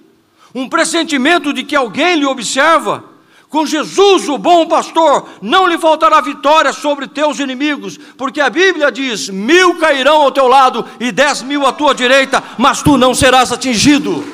[0.54, 3.04] um pressentimento de que alguém lhe observa.
[3.48, 8.92] Com Jesus, o bom pastor, não lhe faltará vitória sobre teus inimigos, porque a Bíblia
[8.92, 13.12] diz: mil cairão ao teu lado e dez mil à tua direita, mas tu não
[13.12, 14.24] serás atingido.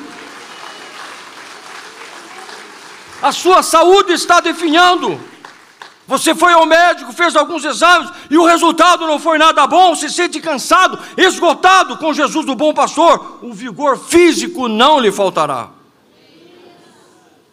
[3.21, 5.19] A sua saúde está definhando.
[6.07, 10.09] Você foi ao médico, fez alguns exames e o resultado não foi nada bom, se
[10.09, 15.67] sente cansado, esgotado com Jesus do bom pastor, o vigor físico não lhe faltará.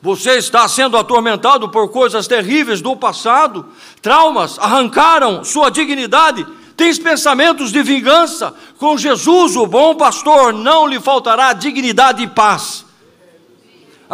[0.00, 3.66] Você está sendo atormentado por coisas terríveis do passado,
[4.00, 8.54] traumas arrancaram sua dignidade, tens pensamentos de vingança.
[8.78, 12.83] Com Jesus, o bom pastor, não lhe faltará dignidade e paz.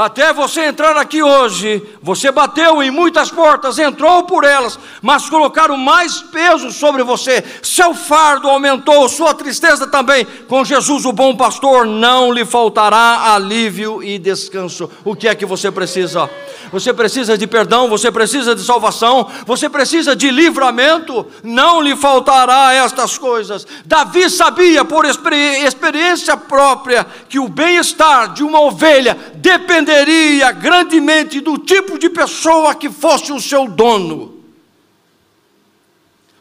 [0.00, 5.76] Até você entrar aqui hoje, você bateu em muitas portas, entrou por elas, mas colocaram
[5.76, 7.44] mais peso sobre você.
[7.62, 10.26] Seu fardo aumentou, sua tristeza também.
[10.48, 14.90] Com Jesus, o bom pastor, não lhe faltará alívio e descanso.
[15.04, 16.30] O que é que você precisa?
[16.72, 21.26] Você precisa de perdão, você precisa de salvação, você precisa de livramento.
[21.42, 23.66] Não lhe faltará estas coisas.
[23.84, 31.59] Davi sabia por experiência própria que o bem-estar de uma ovelha depende dependeria grandemente do
[31.59, 34.40] tipo de pessoa que fosse o seu dono.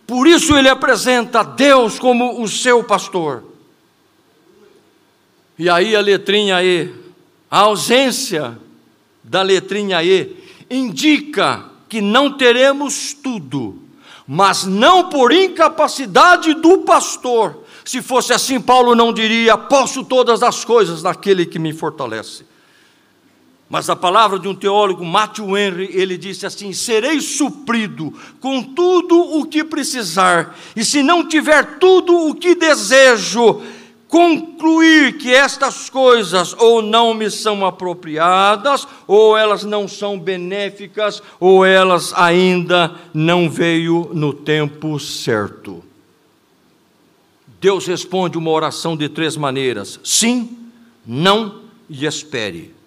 [0.06, 3.44] Por isso ele apresenta Deus como o seu pastor.
[5.58, 6.94] E aí a letrinha E,
[7.50, 8.58] a ausência
[9.24, 10.36] da letrinha E,
[10.70, 13.80] indica que não teremos tudo,
[14.28, 17.64] mas não por incapacidade do pastor.
[17.84, 22.46] Se fosse assim, Paulo não diria: posso todas as coisas naquele que me fortalece.
[23.70, 29.16] Mas a palavra de um teólogo, Matthew Henry, ele disse assim: serei suprido com tudo
[29.38, 33.62] o que precisar, e se não tiver tudo o que desejo,
[34.08, 41.64] concluir que estas coisas ou não me são apropriadas, ou elas não são benéficas, ou
[41.64, 45.84] elas ainda não veio no tempo certo.
[47.62, 50.58] Deus responde uma oração de três maneiras: sim,
[51.06, 52.79] não e espere.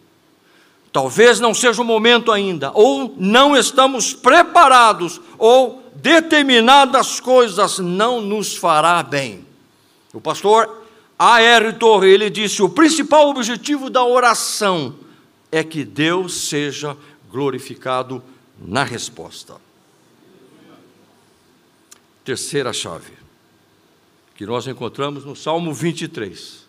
[0.92, 8.54] Talvez não seja o momento ainda, ou não estamos preparados, ou determinadas coisas não nos
[8.54, 9.46] fará bem.
[10.12, 10.82] O pastor
[11.18, 11.72] A.R.
[11.74, 14.94] Torre, ele disse: o principal objetivo da oração
[15.50, 16.94] é que Deus seja
[17.30, 18.22] glorificado
[18.58, 19.56] na resposta.
[22.22, 23.12] Terceira chave,
[24.34, 26.66] que nós encontramos no Salmo 23,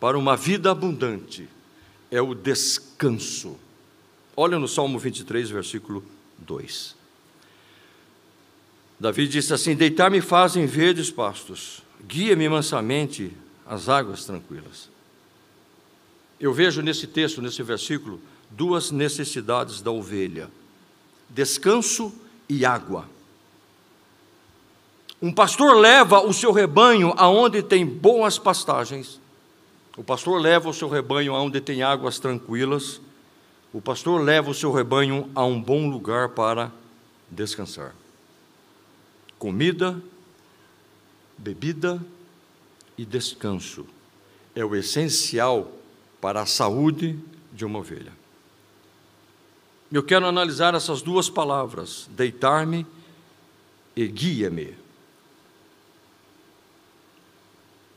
[0.00, 1.48] para uma vida abundante
[2.10, 3.56] é o descanso.
[4.36, 6.04] Olha no Salmo 23, versículo
[6.38, 6.96] 2.
[8.98, 13.32] Davi disse assim: Deitar-me fazem verdes pastos, guia-me mansamente
[13.66, 14.90] às águas tranquilas.
[16.38, 18.20] Eu vejo nesse texto, nesse versículo,
[18.50, 20.50] duas necessidades da ovelha:
[21.28, 22.12] descanso
[22.48, 23.08] e água.
[25.22, 29.19] Um pastor leva o seu rebanho aonde tem boas pastagens
[30.00, 33.02] o pastor leva o seu rebanho aonde tem águas tranquilas.
[33.70, 36.72] O pastor leva o seu rebanho a um bom lugar para
[37.30, 37.94] descansar.
[39.38, 40.02] Comida,
[41.36, 42.02] bebida
[42.96, 43.86] e descanso
[44.54, 45.70] é o essencial
[46.18, 47.20] para a saúde
[47.52, 48.14] de uma ovelha.
[49.92, 52.86] Eu quero analisar essas duas palavras, deitar-me
[53.94, 54.74] e guia-me.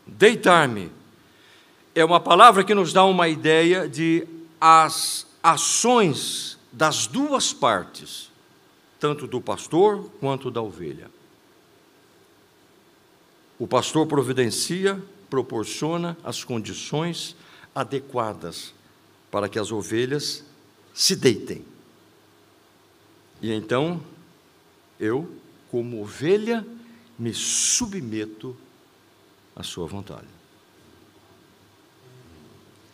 [0.06, 0.92] Deitar-me
[1.96, 4.28] é uma palavra que nos dá uma ideia de
[4.60, 8.32] as ações das duas partes,
[9.00, 11.12] tanto do pastor quanto da ovelha.
[13.60, 17.36] O pastor providencia, proporciona as condições
[17.76, 18.74] adequadas
[19.30, 20.44] para que as ovelhas
[20.94, 21.66] se deitem.
[23.42, 24.02] E então
[25.00, 25.30] eu,
[25.70, 26.66] como ovelha,
[27.18, 28.56] me submeto
[29.56, 30.33] à sua vontade.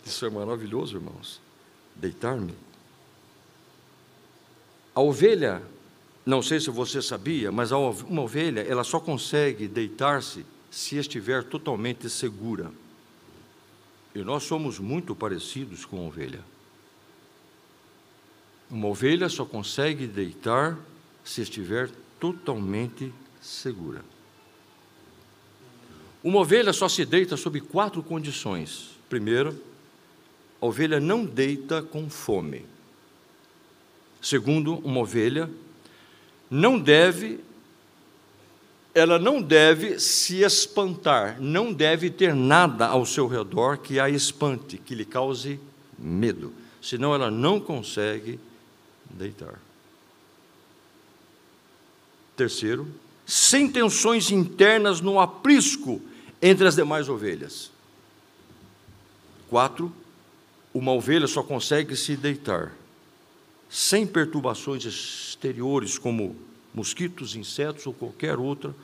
[0.06, 1.42] Isso é maravilhoso, irmãos.
[1.96, 2.54] Deitar-me.
[4.96, 5.62] A ovelha,
[6.26, 12.10] não sei se você sabia, mas uma ovelha, ela só consegue deitar-se se estiver totalmente
[12.10, 12.72] segura.
[14.14, 16.44] E nós somos muito parecidos com a ovelha.
[18.70, 20.78] Uma ovelha só consegue deitar
[21.24, 21.90] se estiver
[22.20, 24.04] totalmente segura.
[26.24, 28.92] Uma ovelha só se deita sob quatro condições.
[29.08, 29.60] Primeiro,
[30.62, 32.66] a ovelha não deita com fome.
[34.22, 35.50] Segundo, uma ovelha
[36.50, 37.40] não deve
[38.94, 44.78] ela não deve se espantar, não deve ter nada ao seu redor que a espante,
[44.78, 45.60] que lhe cause
[45.98, 46.52] medo,
[46.82, 48.40] senão ela não consegue
[49.10, 49.60] deitar.
[52.36, 52.88] Terceiro,
[53.26, 56.02] sem tensões internas no aprisco
[56.42, 57.72] entre as demais ovelhas.
[59.50, 59.94] Quatro,
[60.74, 62.72] uma ovelha só consegue se deitar
[63.70, 66.36] sem perturbações exteriores como
[66.74, 68.76] mosquitos, insetos ou qualquer outra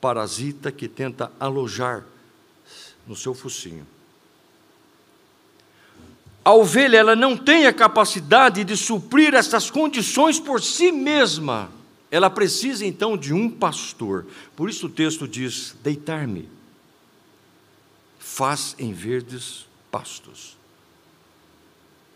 [0.00, 2.04] parasita que tenta alojar
[3.06, 3.86] no seu focinho.
[6.44, 11.70] A ovelha ela não tem a capacidade de suprir essas condições por si mesma.
[12.08, 14.26] Ela precisa então de um pastor.
[14.54, 16.48] Por isso o texto diz: deitar-me,
[18.18, 20.56] faz em verdes pastos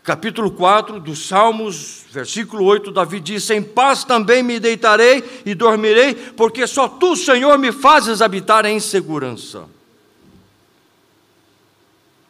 [0.03, 6.13] capítulo 4 dos Salmos, versículo 8, Davi diz: Em paz também me deitarei e dormirei,
[6.13, 9.67] porque só tu, Senhor, me fazes habitar em segurança.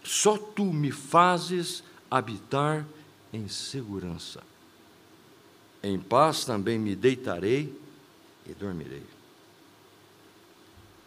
[0.04, 2.86] Só tu me fazes habitar
[3.32, 4.42] em segurança.
[5.82, 7.74] Em paz também me deitarei
[8.46, 9.04] e dormirei.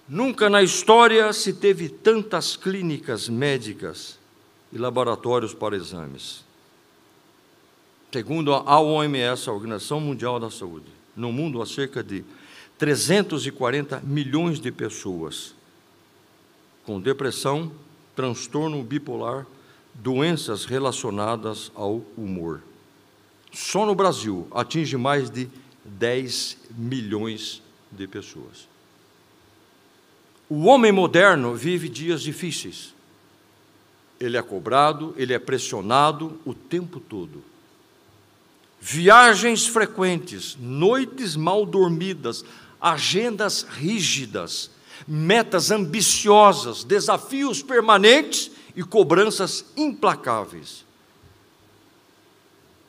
[0.09, 4.19] Nunca na história se teve tantas clínicas médicas
[4.73, 6.44] e laboratórios para exames.
[8.15, 10.87] Segundo a OMS, a Organização Mundial da Saúde,
[11.17, 12.23] no mundo há cerca de
[12.79, 15.53] 340 milhões de pessoas
[16.85, 17.73] com depressão,
[18.15, 19.45] transtorno bipolar,
[19.95, 22.63] doenças relacionadas ao humor.
[23.53, 25.49] Só no Brasil atinge mais de
[25.85, 27.61] 10 milhões
[27.91, 28.69] de pessoas.
[30.49, 32.95] O homem moderno vive dias difíceis.
[34.21, 37.53] Ele é cobrado, ele é pressionado o tempo todo
[38.87, 42.45] viagens frequentes, noites mal dormidas,
[42.79, 44.71] agendas rígidas,
[45.09, 50.85] metas ambiciosas, desafios permanentes e cobranças implacáveis.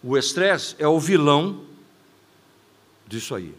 [0.04, 1.62] O estresse é o vilão
[3.08, 3.56] disso aí.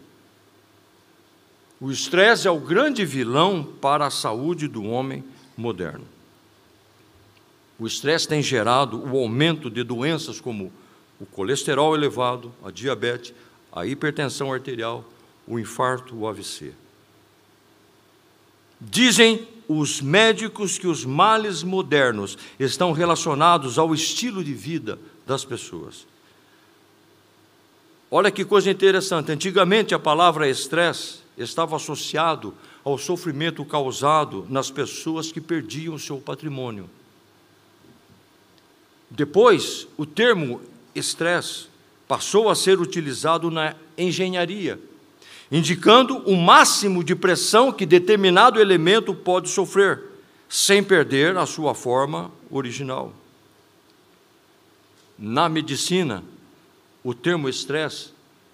[1.81, 5.23] O estresse é o grande vilão para a saúde do homem
[5.57, 6.05] moderno.
[7.79, 10.71] O estresse tem gerado o aumento de doenças como
[11.19, 13.33] o colesterol elevado, a diabetes,
[13.71, 15.03] a hipertensão arterial,
[15.47, 16.73] o infarto, o AVC.
[18.79, 26.05] Dizem os médicos que os males modernos estão relacionados ao estilo de vida das pessoas.
[28.09, 29.31] Olha que coisa interessante.
[29.31, 32.53] Antigamente a palavra estresse estava associado
[32.83, 36.89] ao sofrimento causado nas pessoas que perdiam seu patrimônio.
[39.09, 40.61] Depois, o termo
[40.97, 41.67] estresse
[42.07, 44.79] passou a ser utilizado na engenharia,
[45.51, 50.01] indicando o máximo de pressão que determinado elemento pode sofrer,
[50.47, 53.13] sem perder a sua forma original.
[55.19, 56.23] Na medicina,
[57.03, 58.09] o termo estresse,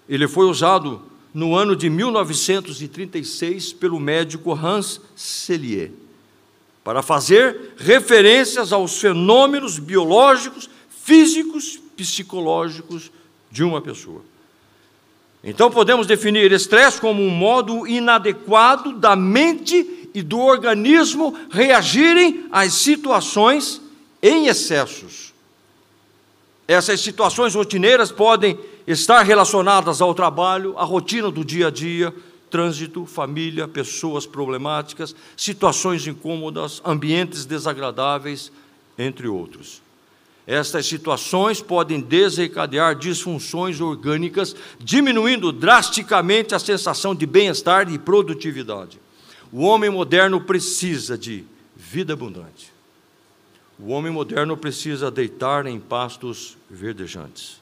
[0.08, 5.92] ele foi usado no ano de 1936 pelo médico Hans Selye,
[6.82, 13.10] para fazer referências aos fenômenos biológicos, físicos psicológicos
[13.50, 14.22] de uma pessoa.
[15.42, 22.72] Então podemos definir estresse como um modo inadequado da mente e do organismo reagirem às
[22.72, 23.80] situações
[24.22, 25.34] em excessos.
[26.66, 32.14] Essas situações rotineiras podem estar relacionadas ao trabalho, à rotina do dia a dia,
[32.48, 38.50] trânsito, família, pessoas problemáticas, situações incômodas, ambientes desagradáveis,
[38.96, 39.83] entre outros.
[40.46, 49.00] Estas situações podem desencadear disfunções orgânicas, diminuindo drasticamente a sensação de bem-estar e produtividade.
[49.50, 52.72] O homem moderno precisa de vida abundante.
[53.78, 57.60] O homem moderno precisa deitar em pastos verdejantes.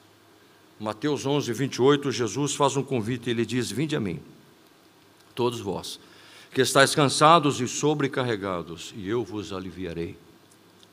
[0.79, 4.19] Mateus 11, 28, Jesus faz um convite, ele diz: Vinde a mim,
[5.33, 5.99] todos vós,
[6.51, 10.17] que estáis cansados e sobrecarregados, e eu vos aliviarei.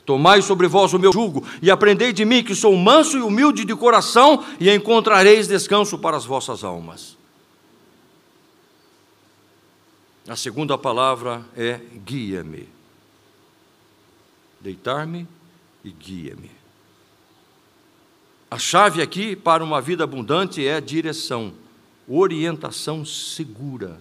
[0.05, 3.65] Tomai sobre vós o meu jugo e aprendei de mim, que sou manso e humilde
[3.65, 7.17] de coração, e encontrareis descanso para as vossas almas.
[10.29, 12.69] A segunda palavra é guia-me.
[14.61, 15.27] Deitar-me
[15.85, 16.51] e guia-me.
[18.51, 21.53] A chave aqui para uma vida abundante é direção,
[22.09, 24.01] orientação segura.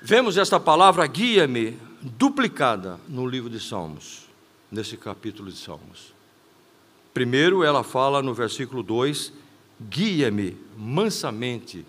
[0.00, 4.28] Vemos esta palavra guia-me duplicada no livro de Salmos,
[4.70, 6.12] nesse capítulo de Salmos.
[7.14, 9.32] Primeiro, ela fala no versículo 2:
[9.80, 11.86] guia-me mansamente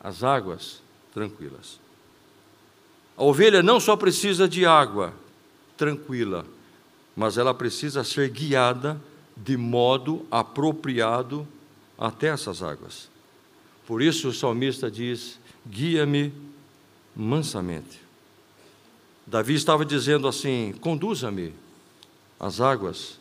[0.00, 0.82] às águas
[1.14, 1.80] tranquilas.
[3.16, 5.14] A ovelha não só precisa de água
[5.76, 6.44] tranquila,
[7.16, 9.00] mas ela precisa ser guiada
[9.36, 11.46] de modo apropriado
[11.96, 13.10] até essas águas.
[13.86, 16.32] Por isso o salmista diz: guia-me
[17.14, 18.01] mansamente.
[19.26, 21.54] Davi estava dizendo assim: conduza-me
[22.38, 23.18] às águas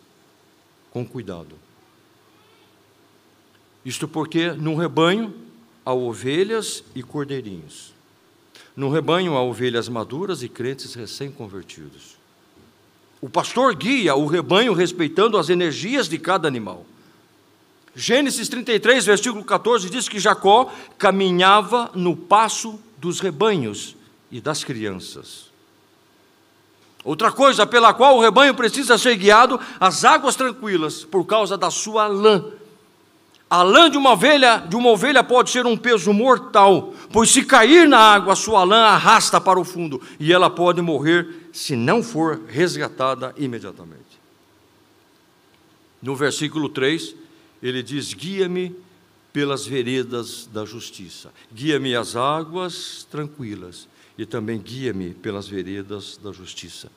[0.91, 1.55] com cuidado.
[3.85, 5.33] Isto porque no rebanho
[5.85, 7.93] há ovelhas e cordeirinhos.
[8.75, 12.17] No rebanho há ovelhas maduras e crentes recém-convertidos.
[13.19, 16.85] O pastor guia o rebanho respeitando as energias de cada animal.
[17.95, 23.95] Gênesis 33, versículo 14 diz que Jacó caminhava no passo dos rebanhos
[24.31, 25.50] e das crianças.
[27.03, 31.71] Outra coisa pela qual o rebanho precisa ser guiado, as águas tranquilas, por causa da
[31.71, 32.43] sua lã.
[33.49, 37.43] A lã de uma ovelha, de uma ovelha pode ser um peso mortal, pois se
[37.43, 42.01] cair na água, sua lã arrasta para o fundo e ela pode morrer se não
[42.01, 44.21] for resgatada imediatamente.
[46.01, 47.13] No versículo 3,
[47.61, 48.73] ele diz: Guia-me
[49.33, 53.87] pelas veredas da justiça, guia-me às águas tranquilas
[54.21, 56.91] e também guia-me pelas veredas da justiça.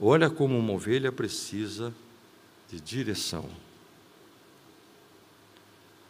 [0.00, 1.94] Olha como uma ovelha precisa
[2.68, 3.48] de direção.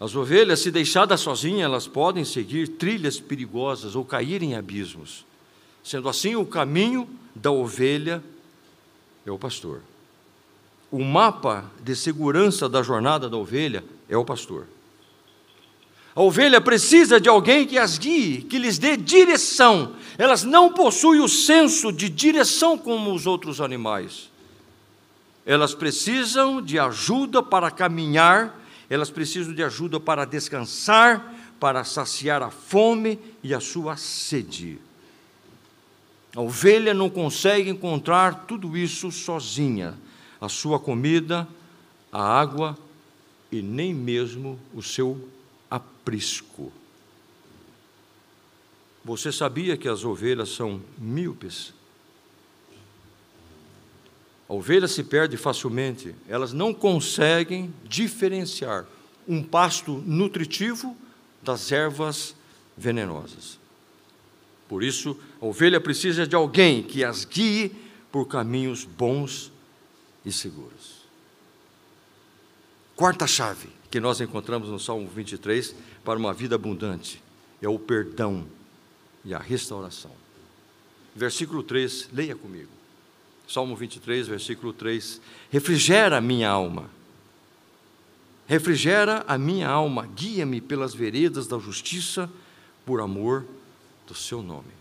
[0.01, 5.27] As ovelhas, se deixadas sozinhas, elas podem seguir trilhas perigosas ou cair em abismos.
[5.85, 8.25] Sendo assim, o caminho da ovelha
[9.27, 9.81] é o pastor.
[10.91, 14.67] O mapa de segurança da jornada da ovelha é o pastor.
[16.15, 19.95] A ovelha precisa de alguém que as guie, que lhes dê direção.
[20.19, 24.31] Elas não possuem o senso de direção como os outros animais.
[25.45, 32.51] Elas precisam de ajuda para caminhar elas precisam de ajuda para descansar, para saciar a
[32.51, 34.79] fome e a sua sede.
[36.37, 39.95] A ovelha não consegue encontrar tudo isso sozinha:
[40.39, 41.49] a sua comida,
[42.13, 42.77] a água
[43.51, 45.27] e nem mesmo o seu
[46.03, 46.73] aprisco.
[49.05, 51.73] Você sabia que as ovelhas são míopes?
[54.49, 58.87] A ovelha se perde facilmente, elas não conseguem diferenciar
[59.27, 60.97] um pasto nutritivo
[61.43, 62.35] das ervas
[62.77, 63.59] venenosas.
[64.69, 67.75] Por isso, a ovelha precisa de alguém que as guie
[68.11, 69.51] por caminhos bons
[70.25, 71.03] e seguros.
[72.95, 75.75] Quarta chave que nós encontramos no Salmo 23
[76.05, 77.23] para uma vida abundante
[77.61, 78.47] é o perdão
[79.25, 80.11] e a restauração.
[81.15, 82.71] Versículo 3, leia comigo.
[83.47, 86.91] Salmo 23, versículo 3: Refrigera minha alma,
[88.47, 92.31] refrigera a minha alma, guia-me pelas veredas da justiça,
[92.85, 93.45] por amor
[94.07, 94.73] do seu nome.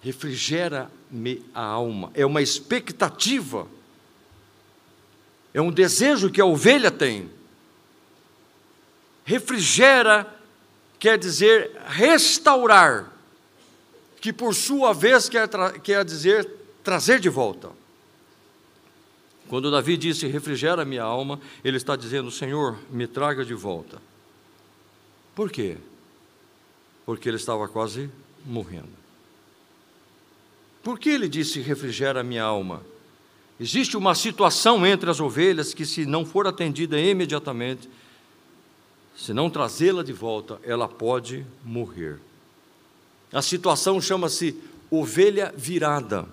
[0.00, 3.66] Refrigera-me a alma, é uma expectativa,
[5.52, 7.35] é um desejo que a ovelha tem.
[9.26, 10.32] Refrigera
[11.00, 13.12] quer dizer restaurar,
[14.20, 15.48] que por sua vez quer,
[15.82, 16.48] quer dizer
[16.82, 17.70] trazer de volta.
[19.48, 24.00] Quando Davi disse refrigera minha alma, ele está dizendo: Senhor, me traga de volta.
[25.34, 25.76] Por quê?
[27.04, 28.08] Porque ele estava quase
[28.44, 28.88] morrendo.
[30.84, 32.80] Por que ele disse refrigera minha alma?
[33.58, 37.88] Existe uma situação entre as ovelhas que, se não for atendida imediatamente,
[39.16, 42.18] se não trazê-la de volta, ela pode morrer.
[43.32, 44.56] A situação chama-se
[44.90, 46.28] ovelha virada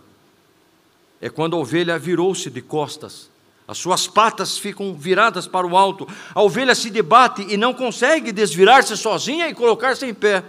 [1.23, 3.29] é quando a ovelha virou-se de costas.
[3.65, 6.05] As suas patas ficam viradas para o alto.
[6.35, 10.43] A ovelha se debate e não consegue desvirar-se sozinha e colocar-se em pé.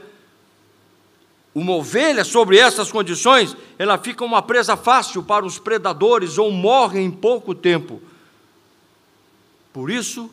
[1.55, 6.99] Uma ovelha sobre essas condições, ela fica uma presa fácil para os predadores ou morre
[6.99, 8.03] em pouco tempo.
[9.73, 10.29] Por isso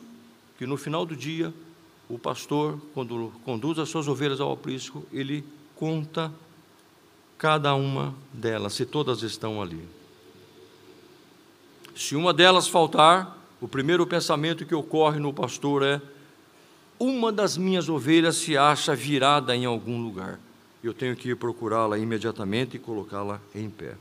[0.58, 1.54] que no final do dia,
[2.12, 5.44] o pastor, quando conduz as suas ovelhas ao aprisco, ele
[5.74, 6.32] conta
[7.38, 9.82] cada uma delas, se todas estão ali.
[11.96, 16.00] Se uma delas faltar, o primeiro pensamento que ocorre no pastor é:
[16.98, 20.38] uma das minhas ovelhas se acha virada em algum lugar
[20.82, 23.94] eu tenho que ir procurá-la imediatamente e colocá-la em pé.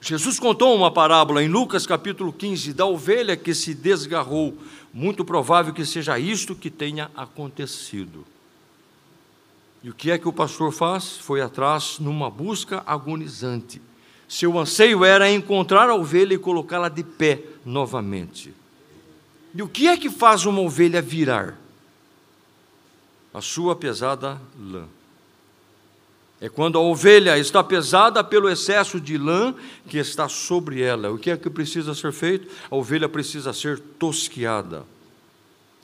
[0.00, 4.56] Jesus contou uma parábola em Lucas capítulo 15 da ovelha que se desgarrou.
[4.94, 8.24] Muito provável que seja isto que tenha acontecido.
[9.82, 11.18] E o que é que o pastor faz?
[11.18, 13.82] Foi atrás numa busca agonizante.
[14.26, 18.54] Seu anseio era encontrar a ovelha e colocá-la de pé novamente.
[19.54, 21.58] E o que é que faz uma ovelha virar?
[23.34, 24.86] a sua pesada lã.
[26.44, 29.54] É quando a ovelha está pesada pelo excesso de lã
[29.88, 31.10] que está sobre ela.
[31.10, 32.54] O que é que precisa ser feito?
[32.70, 34.84] A ovelha precisa ser tosquiada.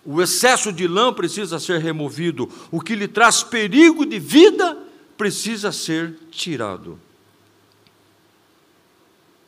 [0.04, 2.46] O excesso de lã precisa ser removido.
[2.70, 4.76] O que lhe traz perigo de vida
[5.16, 7.00] precisa ser tirado.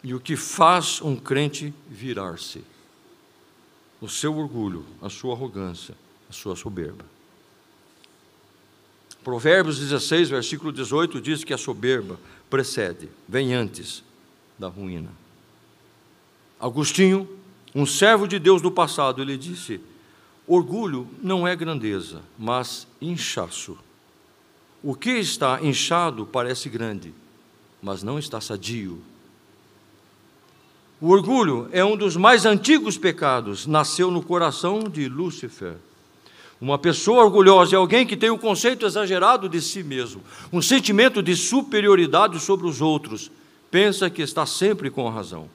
[0.03, 2.65] E o que faz um crente virar-se?
[4.01, 5.95] O seu orgulho, a sua arrogância,
[6.31, 7.12] a sua soberba.
[9.25, 12.19] Provérbios 16, versículo 18 diz que a soberba
[12.51, 14.03] precede, vem antes
[14.59, 15.11] da ruína.
[16.59, 17.29] Agostinho,
[17.75, 19.81] um servo de Deus do passado, ele disse:
[20.47, 23.79] Orgulho não é grandeza, mas inchaço.
[24.83, 27.15] O que está inchado parece grande,
[27.81, 29.01] mas não está sadio.
[31.01, 35.77] O orgulho é um dos mais antigos pecados, nasceu no coração de Lúcifer.
[36.63, 41.21] Uma pessoa orgulhosa é alguém que tem um conceito exagerado de si mesmo, um sentimento
[41.21, 43.33] de superioridade sobre os outros,
[43.69, 45.51] pensa que está sempre com razão.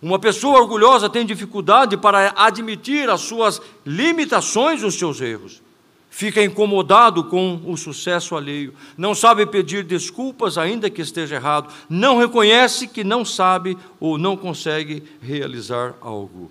[0.00, 5.60] Uma pessoa orgulhosa tem dificuldade para admitir as suas limitações, os seus erros.
[6.08, 12.16] Fica incomodado com o sucesso alheio, não sabe pedir desculpas, ainda que esteja errado, não
[12.16, 16.50] reconhece que não sabe ou não consegue realizar algo.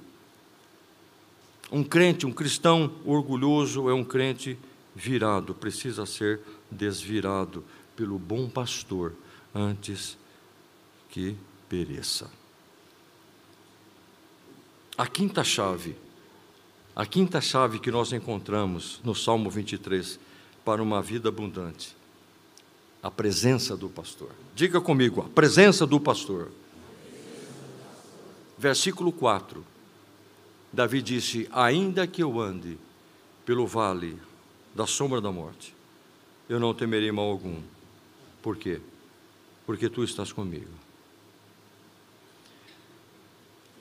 [1.76, 4.58] Um crente, um cristão orgulhoso é um crente
[4.96, 6.40] virado, precisa ser
[6.72, 7.66] desvirado
[7.98, 9.12] pelo bom pastor
[9.54, 10.18] antes
[11.10, 11.36] que
[11.68, 12.32] pereça.
[14.98, 15.98] A quinta chave,
[16.96, 20.18] a quinta chave que nós encontramos no Salmo 23
[20.64, 21.94] para uma vida abundante,
[23.04, 24.32] a presença do pastor.
[24.56, 26.54] Diga comigo, a presença do pastor.
[28.58, 29.75] Versículo 4
[30.76, 32.78] Davi disse: Ainda que eu ande
[33.46, 34.20] pelo vale
[34.76, 35.74] da sombra da morte,
[36.50, 37.62] eu não temerei mal algum.
[38.42, 38.82] Por quê?
[39.66, 40.70] Porque tu estás comigo.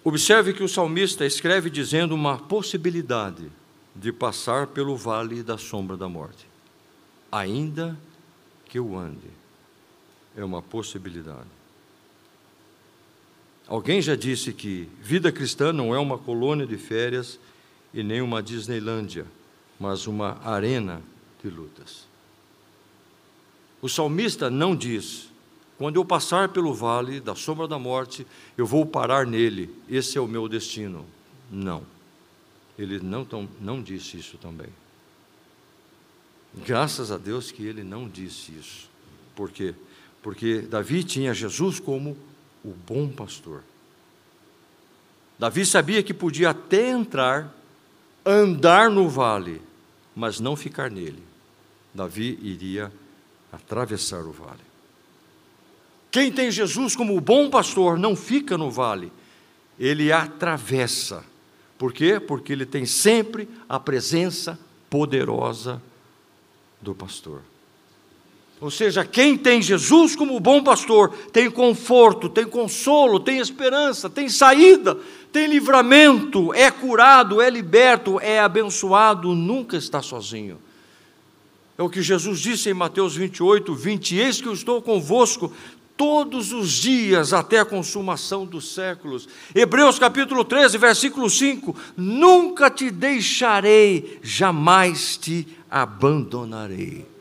[0.04, 3.50] Observe que o salmista escreve dizendo uma possibilidade
[3.96, 6.46] de passar pelo vale da sombra da morte.
[7.32, 7.98] Ainda
[8.66, 9.30] que eu ande,
[10.36, 11.48] é uma possibilidade.
[13.66, 17.38] Alguém já disse que vida cristã não é uma colônia de férias
[17.92, 19.26] e nem uma Disneylândia,
[19.80, 21.02] mas uma arena
[21.42, 22.06] de lutas.
[23.80, 25.30] O salmista não diz:
[25.78, 30.20] quando eu passar pelo vale da sombra da morte, eu vou parar nele, esse é
[30.20, 31.04] o meu destino.
[31.50, 31.82] Não.
[32.78, 34.68] Ele não, tão, não disse isso também.
[36.64, 38.88] Graças a Deus que ele não disse isso.
[39.34, 39.74] Por quê?
[40.22, 42.16] Porque Davi tinha Jesus como
[42.64, 43.62] o bom pastor.
[45.38, 47.52] Davi sabia que podia até entrar,
[48.24, 49.60] andar no vale,
[50.14, 51.22] mas não ficar nele.
[51.92, 52.92] Davi iria
[53.52, 54.62] atravessar o vale.
[56.10, 59.12] Quem tem Jesus como o bom pastor não fica no vale,
[59.78, 61.24] ele atravessa.
[61.76, 62.20] Por quê?
[62.20, 64.58] Porque ele tem sempre a presença
[64.88, 65.82] poderosa
[66.80, 67.42] do pastor.
[68.64, 74.26] Ou seja, quem tem Jesus como bom pastor tem conforto, tem consolo, tem esperança, tem
[74.26, 74.96] saída,
[75.30, 80.56] tem livramento, é curado, é liberto, é abençoado, nunca está sozinho.
[81.76, 85.52] É o que Jesus disse em Mateus 28, 20: Eis que eu estou convosco
[85.94, 89.28] todos os dias até a consumação dos séculos.
[89.54, 97.12] Hebreus capítulo 13, versículo 5: Nunca te deixarei, jamais te abandonarei.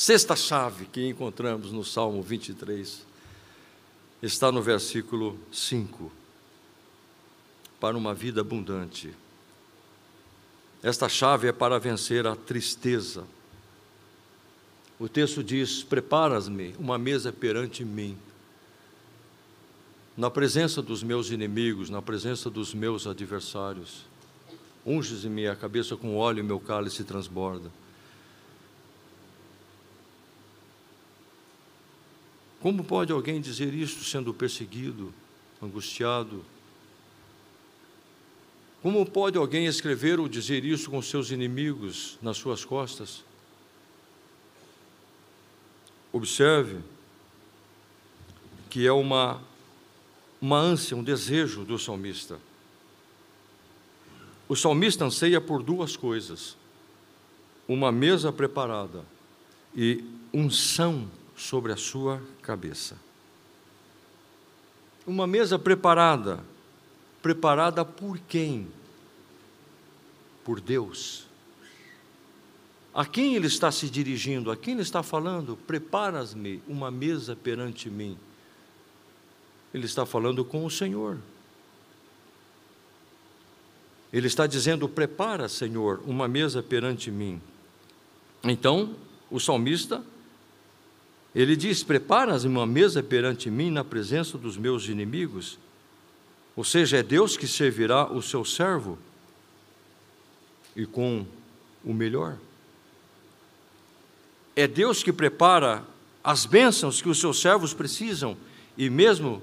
[0.00, 3.04] Sexta chave que encontramos no Salmo 23
[4.22, 6.10] está no versículo 5.
[7.78, 9.14] Para uma vida abundante.
[10.82, 13.26] Esta chave é para vencer a tristeza.
[14.98, 18.16] O texto diz: Preparas-me uma mesa perante mim,
[20.16, 24.06] na presença dos meus inimigos, na presença dos meus adversários.
[24.86, 27.70] Unges-me a cabeça com óleo e meu cálice transborda.
[32.60, 35.14] Como pode alguém dizer isto sendo perseguido,
[35.62, 36.44] angustiado?
[38.82, 43.24] Como pode alguém escrever ou dizer isso com seus inimigos nas suas costas?
[46.12, 46.80] Observe
[48.68, 49.40] que é uma,
[50.40, 52.38] uma ânsia, um desejo do salmista.
[54.48, 56.56] O salmista anseia por duas coisas:
[57.66, 59.04] uma mesa preparada
[59.74, 61.08] e unção
[61.40, 62.96] sobre a sua cabeça.
[65.06, 66.44] Uma mesa preparada.
[67.22, 68.68] Preparada por quem?
[70.44, 71.26] Por Deus.
[72.92, 74.50] A quem ele está se dirigindo?
[74.50, 75.56] A quem ele está falando?
[75.56, 78.18] Preparas-me uma mesa perante mim.
[79.72, 81.18] Ele está falando com o Senhor.
[84.12, 87.40] Ele está dizendo: Prepara, Senhor, uma mesa perante mim.
[88.44, 88.94] Então,
[89.30, 90.04] o salmista,
[91.34, 95.58] ele diz: Preparas uma mesa perante mim na presença dos meus inimigos.
[96.56, 98.98] Ou seja, é Deus que servirá o seu servo
[100.74, 101.24] e com
[101.84, 102.36] o melhor.
[104.56, 105.84] É Deus que prepara
[106.22, 108.36] as bênçãos que os seus servos precisam,
[108.76, 109.42] e mesmo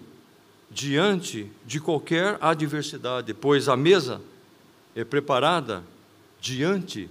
[0.70, 4.22] diante de qualquer adversidade, pois a mesa
[4.96, 5.84] é preparada
[6.40, 7.10] diante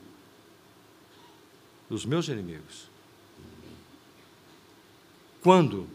[1.89, 2.86] dos meus inimigos.
[5.47, 5.86] Quando?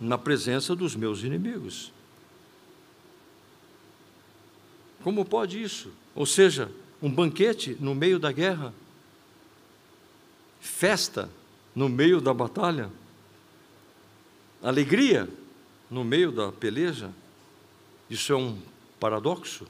[0.00, 1.92] Na presença dos meus inimigos.
[5.04, 5.92] Como pode isso?
[6.14, 6.72] Ou seja,
[7.02, 8.72] um banquete no meio da guerra
[10.58, 11.28] festa
[11.74, 12.90] no meio da batalha,
[14.62, 15.28] alegria
[15.90, 17.10] no meio da peleja.
[18.08, 18.56] Isso é um
[18.98, 19.66] paradoxo.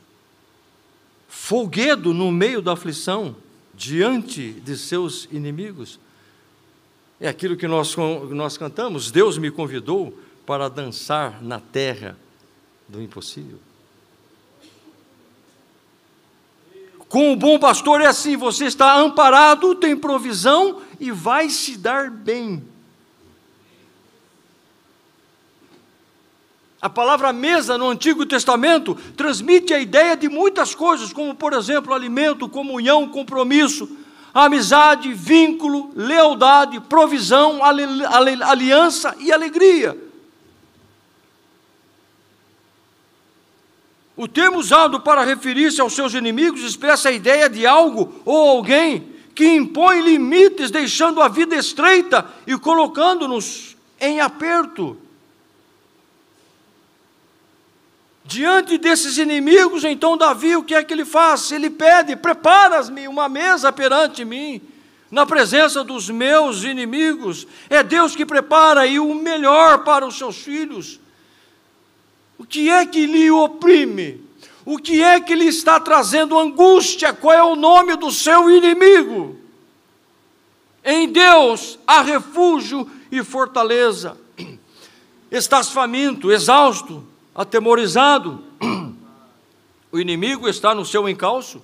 [1.28, 3.34] Folguedo no meio da aflição,
[3.74, 5.98] diante de seus inimigos.
[7.20, 7.94] É aquilo que nós,
[8.30, 12.16] nós cantamos: Deus me convidou para dançar na terra
[12.88, 13.58] do impossível.
[17.10, 22.10] Com o bom pastor é assim: você está amparado, tem provisão e vai se dar
[22.10, 22.64] bem.
[26.80, 31.92] A palavra mesa no Antigo Testamento transmite a ideia de muitas coisas, como, por exemplo,
[31.92, 33.86] alimento, comunhão, compromisso,
[34.32, 39.96] amizade, vínculo, lealdade, provisão, aliança e alegria.
[44.16, 49.08] O termo usado para referir-se aos seus inimigos expressa a ideia de algo ou alguém
[49.34, 54.99] que impõe limites, deixando a vida estreita e colocando-nos em aperto.
[58.30, 61.50] Diante desses inimigos, então Davi, o que é que ele faz?
[61.50, 64.62] Ele pede: Preparas-me uma mesa perante mim,
[65.10, 67.44] na presença dos meus inimigos.
[67.68, 71.00] É Deus que prepara e o melhor para os seus filhos.
[72.38, 74.24] O que é que lhe oprime?
[74.64, 77.12] O que é que lhe está trazendo angústia?
[77.12, 79.36] Qual é o nome do seu inimigo?
[80.84, 84.16] Em Deus há refúgio e fortaleza.
[85.32, 88.42] Estás faminto, exausto, atemorizado.
[89.92, 91.60] O inimigo está no seu encalço.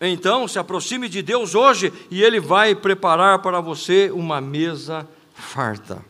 [0.00, 6.02] Então, se aproxime de Deus hoje e Ele vai preparar para você uma mesa farta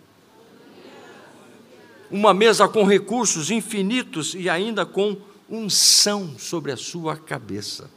[2.11, 5.17] uma mesa com recursos infinitos e ainda com
[5.49, 7.91] unção sobre a sua cabeça.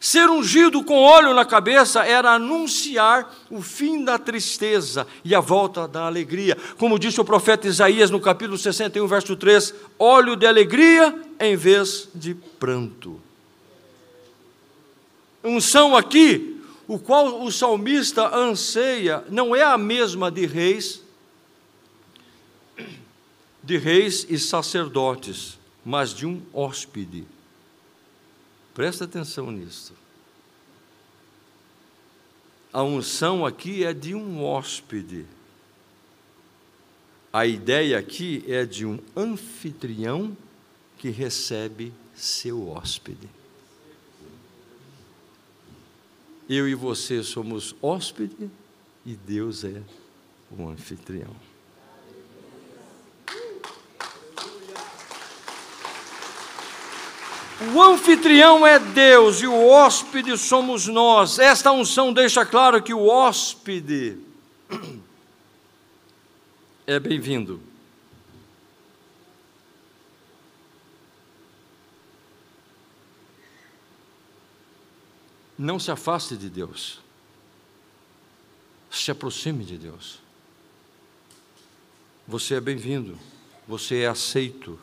[0.00, 5.86] Ser ungido com óleo na cabeça era anunciar o fim da tristeza e a volta
[5.86, 6.56] da alegria.
[6.78, 12.08] Como disse o profeta Isaías no capítulo 61, verso 3: óleo de alegria em vez
[12.14, 13.20] de pranto.
[15.44, 21.02] Unção aqui, o qual o salmista anseia, não é a mesma de reis,
[23.62, 27.26] de reis e sacerdotes, mas de um hóspede.
[28.80, 29.92] Presta atenção nisso.
[32.72, 35.26] A unção aqui é de um hóspede.
[37.30, 40.34] A ideia aqui é de um anfitrião
[40.96, 43.28] que recebe seu hóspede.
[46.48, 48.50] Eu e você somos hóspede
[49.04, 49.82] e Deus é
[50.50, 51.36] o anfitrião.
[57.60, 61.38] O anfitrião é Deus e o hóspede somos nós.
[61.38, 64.16] Esta unção deixa claro que o hóspede
[66.86, 67.60] é bem-vindo.
[75.58, 76.98] Não se afaste de Deus.
[78.90, 80.18] Se aproxime de Deus.
[82.26, 83.18] Você é bem-vindo.
[83.68, 84.80] Você é aceito.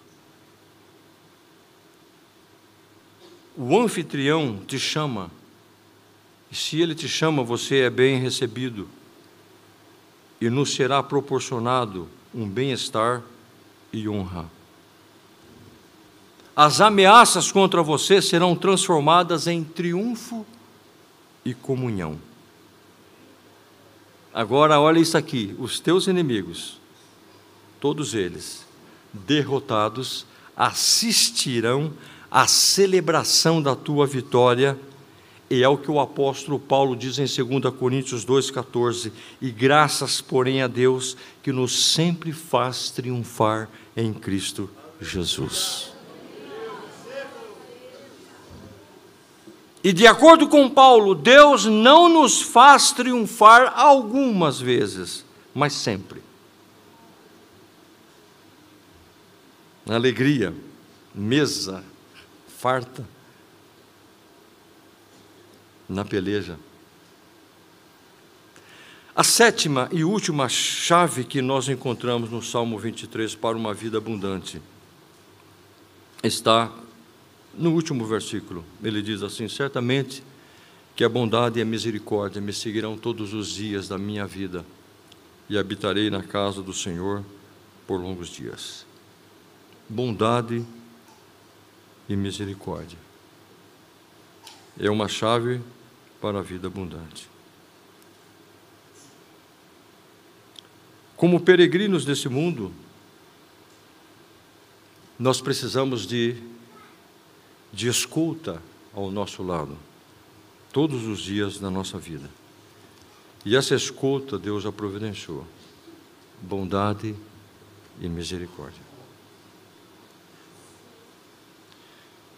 [3.57, 5.31] O anfitrião te chama.
[6.51, 8.87] E se ele te chama, você é bem recebido.
[10.39, 13.23] E nos será proporcionado um bem-estar
[13.91, 14.45] e honra.
[16.55, 20.45] As ameaças contra você serão transformadas em triunfo
[21.43, 22.19] e comunhão.
[24.31, 26.79] Agora, olha isso aqui: os teus inimigos,
[27.79, 28.65] todos eles,
[29.11, 31.91] derrotados, assistirão
[32.29, 34.77] à celebração da tua vitória.
[35.49, 39.11] E é o que o apóstolo Paulo diz em 2 Coríntios 2,14:
[39.41, 44.69] E graças, porém, a Deus que nos sempre faz triunfar em Cristo
[44.99, 45.97] Jesus.
[49.83, 55.23] E de acordo com Paulo, Deus não nos faz triunfar algumas vezes,
[55.53, 56.21] mas sempre.
[59.87, 60.53] Alegria,
[61.15, 61.85] mesa,
[62.57, 63.07] farta,
[65.87, 66.57] na peleja.
[69.15, 74.59] A sétima e última chave que nós encontramos no Salmo 23 para uma vida abundante
[76.23, 76.71] está
[77.53, 80.23] no último versículo, ele diz assim: Certamente
[80.95, 84.65] que a bondade e a misericórdia me seguirão todos os dias da minha vida,
[85.47, 87.23] e habitarei na casa do Senhor
[87.85, 88.85] por longos dias.
[89.87, 90.65] Bondade
[92.07, 92.97] e misericórdia
[94.79, 95.61] é uma chave
[96.21, 97.27] para a vida abundante.
[101.15, 102.71] Como peregrinos desse mundo,
[105.17, 106.37] nós precisamos de
[107.73, 108.61] de escuta
[108.93, 109.77] ao nosso lado,
[110.71, 112.29] todos os dias da nossa vida.
[113.45, 115.45] E essa escuta Deus já providenciou
[116.41, 117.15] bondade
[118.01, 118.86] e misericórdia.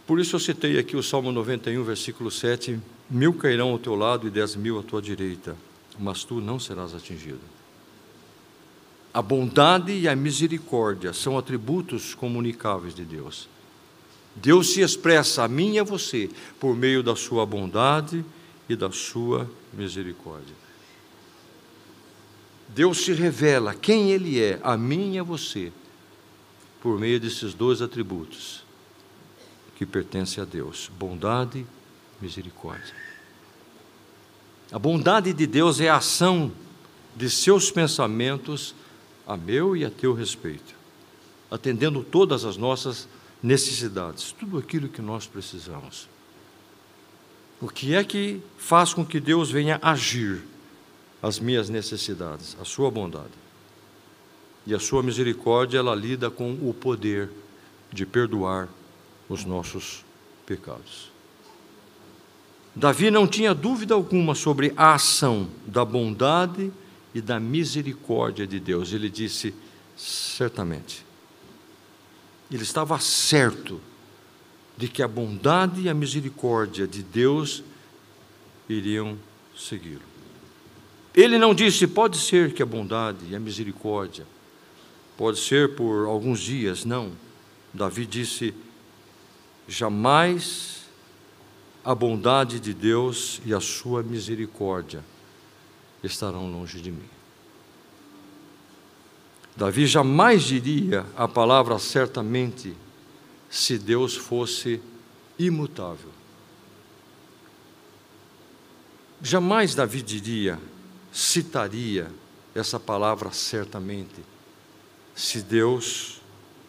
[0.10, 4.26] Por isso eu citei aqui o Salmo 91, versículo 7: Mil cairão ao teu lado
[4.26, 5.55] e dez mil à tua direita,
[5.99, 7.41] mas tu não serás atingido.
[9.14, 13.47] A bondade e a misericórdia são atributos comunicáveis de Deus.
[14.36, 16.28] Deus se expressa a mim e a você
[16.60, 18.26] por meio da sua bondade
[18.68, 20.55] e da sua misericórdia.
[22.70, 25.72] Deus se revela quem Ele é a mim e a você
[26.82, 28.68] por meio desses dois atributos
[29.80, 31.65] que pertencem a Deus: bondade
[32.21, 32.93] misericórdia.
[34.73, 36.51] A bondade de Deus é a ação
[37.15, 38.75] de seus pensamentos
[39.25, 40.75] a meu e a teu respeito,
[41.49, 43.07] atendendo todas as nossas
[43.41, 46.09] necessidades, tudo aquilo que nós precisamos.
[47.61, 50.43] O que é que faz com que Deus venha agir
[51.23, 52.57] as minhas necessidades?
[52.61, 53.32] A sua bondade.
[54.67, 57.30] E a sua misericórdia, ela lida com o poder
[57.93, 58.67] de perdoar
[59.30, 60.03] os nossos
[60.45, 61.11] pecados.
[62.75, 66.71] Davi não tinha dúvida alguma sobre a ação da bondade
[67.13, 68.91] e da misericórdia de Deus.
[68.91, 69.53] Ele disse:
[69.95, 71.07] certamente
[72.51, 73.80] ele estava certo
[74.75, 77.63] de que a bondade e a misericórdia de Deus
[78.67, 79.17] iriam
[79.55, 80.01] segui-lo.
[81.13, 84.25] Ele não disse, pode ser que a bondade e a misericórdia,
[85.17, 87.11] pode ser por alguns dias, não.
[87.73, 88.53] Davi disse,
[89.70, 90.80] jamais
[91.86, 95.03] a bondade de Deus e a sua misericórdia
[96.03, 97.09] estarão longe de mim.
[99.55, 102.76] Davi jamais diria a palavra certamente
[103.49, 104.82] se Deus fosse
[105.38, 106.09] imutável.
[109.22, 110.59] Jamais Davi diria,
[111.11, 112.11] citaria
[112.55, 114.24] essa palavra certamente,
[115.13, 116.22] se Deus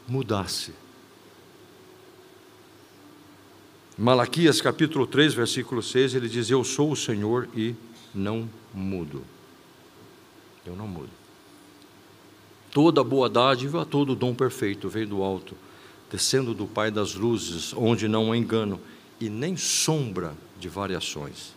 [0.08, 0.74] mudasse.
[4.00, 7.74] Malaquias capítulo 3, versículo 6, ele diz: Eu sou o Senhor e
[8.14, 9.22] não mudo.
[10.64, 11.10] Eu não mudo.
[12.72, 15.54] Toda boa dádiva, todo dom perfeito vem do alto,
[16.10, 18.80] descendo do Pai das luzes, onde não há engano
[19.20, 21.52] e nem sombra de variações.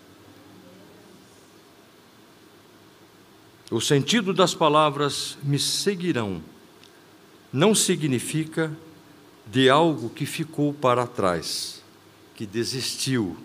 [3.71, 6.43] O sentido das palavras me seguirão
[7.53, 8.69] não significa
[9.47, 11.82] de algo que ficou para trás,
[12.35, 13.37] que desistiu,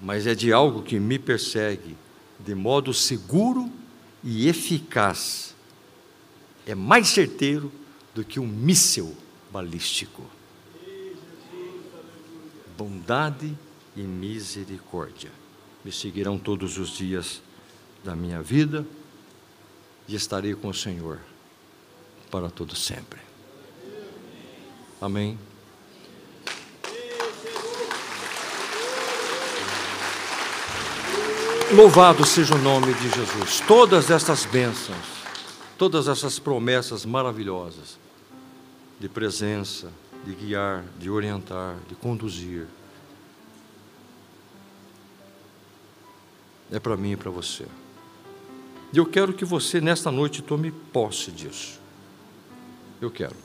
[0.00, 1.96] mas é de algo que me persegue
[2.38, 3.70] de modo seguro
[4.22, 5.54] e eficaz.
[6.66, 7.72] É mais certeiro
[8.14, 9.16] do que um míssil
[9.50, 10.22] balístico.
[12.76, 13.56] Bondade
[13.96, 15.30] e misericórdia
[15.84, 17.40] me seguirão todos os dias
[18.04, 18.86] da minha vida
[20.06, 21.18] e estarei com o Senhor
[22.30, 23.20] para todo sempre.
[25.00, 25.38] Amém.
[31.70, 33.60] Louvado seja o nome de Jesus.
[33.68, 34.96] Todas essas bênçãos,
[35.76, 37.98] todas essas promessas maravilhosas
[38.98, 39.92] de presença,
[40.24, 42.66] de guiar, de orientar, de conduzir,
[46.72, 47.66] é para mim e para você.
[48.90, 51.78] E eu quero que você, nesta noite, tome posse disso.
[52.98, 53.36] Eu quero.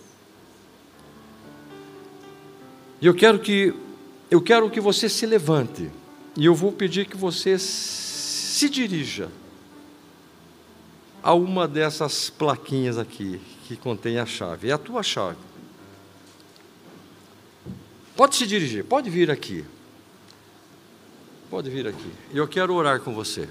[3.01, 3.73] E eu quero que
[4.31, 5.91] eu quero que você se levante.
[6.37, 7.59] E eu vou pedir que você
[8.63, 9.29] se dirija
[11.21, 14.69] a uma dessas plaquinhas aqui que contém a chave.
[14.69, 15.37] É a tua chave.
[18.15, 19.65] Pode se dirigir, pode vir aqui.
[21.49, 22.09] Pode vir aqui.
[22.33, 23.49] Eu quero orar com você.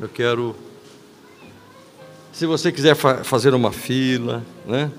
[0.00, 0.54] Eu quero
[2.32, 4.92] se você quiser fa fazer uma fila, né?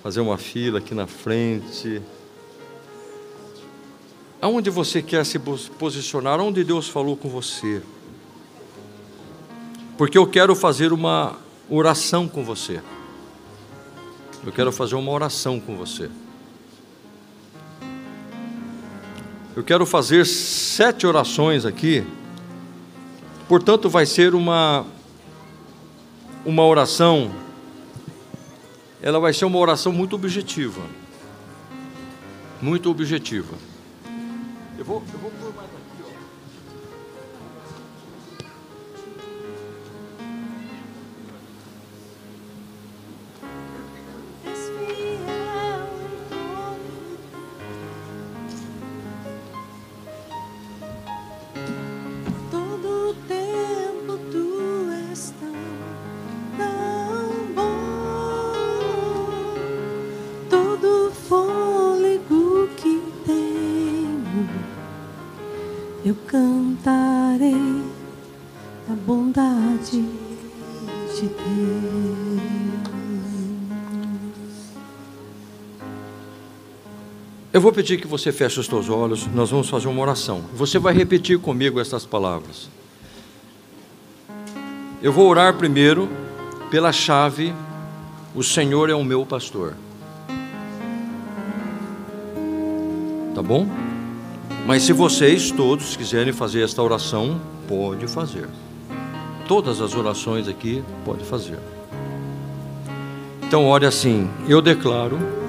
[0.00, 2.00] Fazer uma fila aqui na frente.
[4.40, 6.40] Aonde você quer se posicionar?
[6.40, 7.82] Onde Deus falou com você?
[9.96, 11.36] Porque eu quero fazer uma
[11.68, 12.82] oração com você.
[14.44, 16.10] Eu quero fazer uma oração com você.
[19.54, 22.04] Eu quero fazer sete orações aqui.
[23.48, 24.86] Portanto, vai ser uma
[26.44, 27.30] uma oração,
[29.00, 30.82] ela vai ser uma oração muito objetiva.
[32.60, 33.54] Muito objetiva.
[34.78, 35.31] Eu vou, eu vou
[77.52, 80.42] Eu vou pedir que você feche os seus olhos, nós vamos fazer uma oração.
[80.54, 82.70] Você vai repetir comigo essas palavras.
[85.02, 86.08] Eu vou orar primeiro
[86.70, 87.52] pela chave,
[88.34, 89.74] o Senhor é o meu pastor.
[93.34, 93.68] Tá bom?
[94.66, 97.38] Mas se vocês todos quiserem fazer esta oração,
[97.68, 98.48] pode fazer.
[99.46, 101.58] Todas as orações aqui pode fazer.
[103.42, 105.41] Então, ore assim: Eu declaro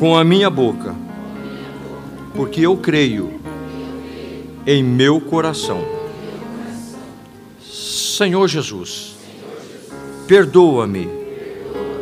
[0.00, 0.96] com a minha boca,
[2.34, 3.38] porque eu creio
[4.66, 5.84] em meu coração.
[7.60, 9.14] Senhor Jesus,
[10.26, 11.06] perdoa-me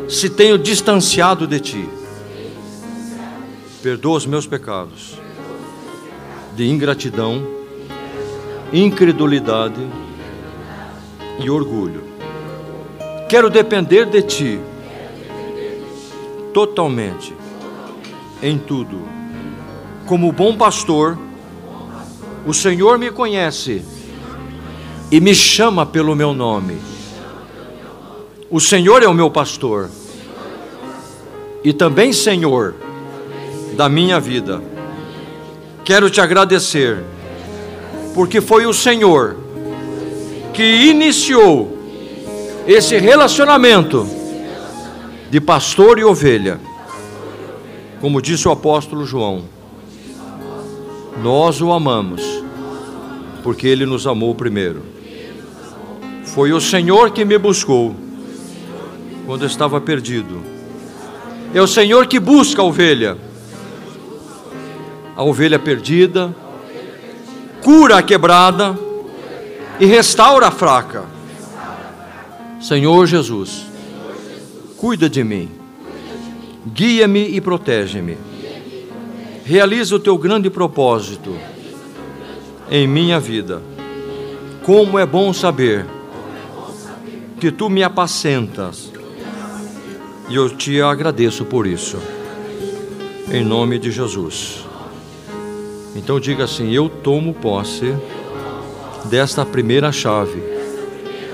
[0.07, 1.89] se tenho distanciado de Ti.
[3.83, 5.19] Perdoa os meus pecados
[6.55, 7.45] de ingratidão,
[8.71, 9.85] incredulidade
[11.37, 12.03] e orgulho.
[13.27, 14.59] Quero depender de Ti
[16.53, 17.35] totalmente
[18.41, 19.01] em tudo.
[20.05, 21.17] Como bom pastor,
[22.45, 23.83] o Senhor me conhece
[25.11, 26.77] e me chama pelo meu nome.
[28.49, 29.89] O Senhor é o meu pastor
[31.63, 32.75] e também Senhor
[33.75, 34.61] da minha vida.
[35.83, 37.03] Quero te agradecer,
[38.13, 39.37] porque foi o Senhor
[40.53, 41.77] que iniciou
[42.67, 44.07] esse relacionamento
[45.29, 46.59] de pastor e ovelha
[48.01, 49.43] como disse o apóstolo João,
[51.21, 52.21] nós o amamos,
[53.43, 54.83] porque ele nos amou primeiro.
[56.23, 57.95] Foi o Senhor que me buscou
[59.25, 60.41] quando estava perdido.
[61.53, 63.17] É o Senhor que busca a ovelha,
[65.15, 66.33] a ovelha perdida,
[67.61, 68.79] cura a quebrada
[69.79, 71.03] e restaura a fraca.
[72.61, 73.65] Senhor Jesus,
[74.77, 75.58] cuida de mim
[76.65, 78.17] Guia-me e protege-me.
[79.45, 81.35] Realiza o teu grande propósito
[82.69, 83.61] em minha vida.
[84.63, 85.85] Como é bom saber
[87.39, 88.91] que tu me apacentas
[90.29, 91.97] e eu te agradeço por isso.
[93.31, 94.65] Em nome de Jesus.
[95.95, 97.95] Então diga assim: Eu tomo posse
[99.05, 100.41] desta primeira chave.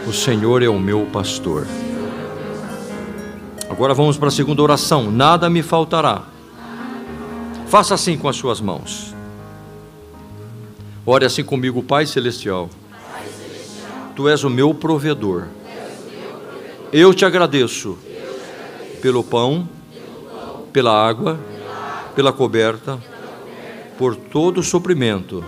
[0.08, 1.66] O Senhor é o meu pastor.
[3.70, 5.12] Agora vamos para a segunda oração.
[5.12, 6.24] Nada me faltará.
[7.68, 9.14] Faça assim com as suas mãos.
[11.06, 12.70] Ore assim comigo, Pai Celestial.
[14.16, 15.48] Tu és o meu provedor.
[16.94, 17.98] Eu te agradeço
[19.02, 19.68] pelo pão,
[20.72, 21.40] pela água,
[22.16, 22.98] pela coberta,
[23.98, 25.44] por todo o suprimento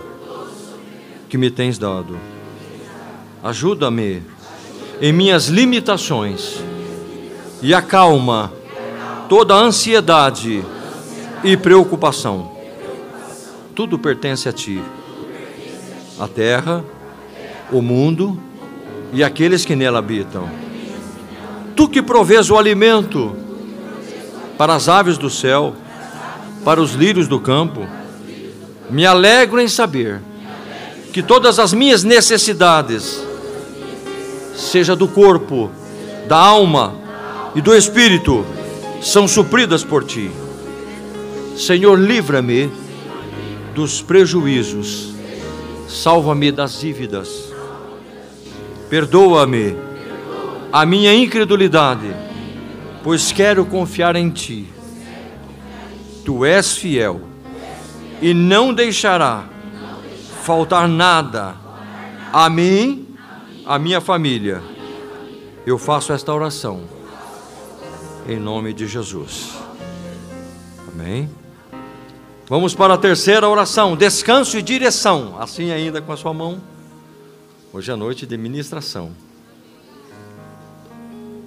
[1.28, 2.18] que me tens dado.
[3.42, 4.22] Ajuda-me
[5.00, 6.60] em minhas limitações
[7.60, 8.52] e acalma
[9.28, 10.64] toda a ansiedade
[11.42, 12.52] e preocupação.
[13.74, 14.82] Tudo pertence a ti.
[16.18, 16.84] A terra,
[17.70, 18.40] o mundo
[19.12, 20.48] e aqueles que nela habitam.
[21.76, 23.36] Tu que provês o alimento
[24.56, 25.74] para as aves do céu,
[26.64, 27.86] para os lírios do campo,
[28.90, 30.20] me alegro em saber
[31.12, 33.22] que todas as minhas necessidades,
[34.56, 35.70] seja do corpo,
[36.26, 37.07] da alma
[37.58, 38.46] e do espírito,
[39.02, 40.30] são supridas por ti.
[41.56, 42.70] Senhor, livra-me
[43.74, 45.12] dos prejuízos,
[45.88, 47.52] salva-me das dívidas,
[48.88, 49.76] perdoa-me
[50.72, 52.14] a minha incredulidade,
[53.02, 54.72] pois quero confiar em ti.
[56.24, 57.22] Tu és fiel
[58.22, 59.48] e não deixará
[60.44, 61.56] faltar nada
[62.32, 63.04] a mim,
[63.66, 64.62] a minha família.
[65.66, 66.97] Eu faço esta oração
[68.28, 69.54] em nome de Jesus.
[70.92, 71.30] Amém.
[72.46, 75.40] Vamos para a terceira oração, descanso e direção.
[75.40, 76.60] Assim ainda com a sua mão.
[77.72, 79.12] Hoje é noite de ministração.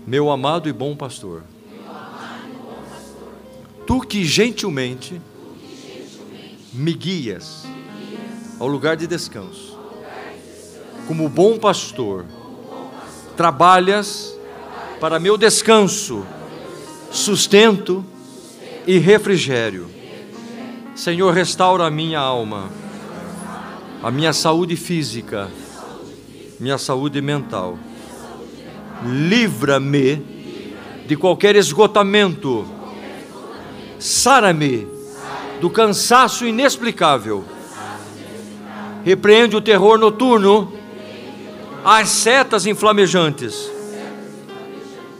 [0.08, 1.44] Meu amado e bom pastor.
[3.86, 5.22] Tu que gentilmente
[6.74, 7.64] me guias
[8.60, 9.78] ao lugar de descanso.
[11.08, 12.26] Como bom pastor,
[13.38, 14.36] trabalhas
[15.00, 16.26] para meu descanso,
[17.12, 18.04] sustento
[18.88, 19.88] e refrigério.
[20.96, 22.70] Senhor, restaura a minha alma,
[24.02, 25.50] a minha saúde física,
[26.60, 27.78] minha saúde mental.
[29.06, 30.26] Livra-me
[31.08, 32.66] de qualquer esgotamento.
[34.00, 34.88] Sara-me
[35.60, 37.46] do cansaço inexplicável
[39.04, 40.72] repreende o terror noturno,
[41.84, 43.72] as setas inflamejantes,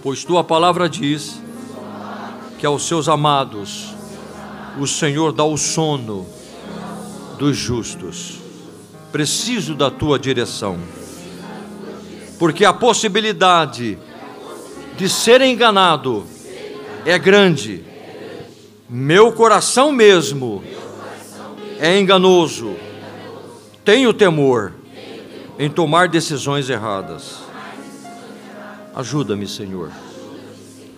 [0.04, 1.42] pois tua palavra diz
[2.62, 3.96] que aos seus amados
[4.80, 6.28] o Senhor dá o sono
[7.40, 8.38] dos justos.
[9.12, 10.80] Preciso da tua direção,
[12.38, 13.98] porque a possibilidade
[14.96, 16.24] de ser enganado
[17.04, 17.84] é grande.
[18.88, 20.64] Meu coração mesmo
[21.80, 22.76] é enganoso
[23.84, 24.74] tenho temor
[25.58, 27.40] em tomar decisões erradas.
[28.94, 29.90] Ajuda-me, Senhor.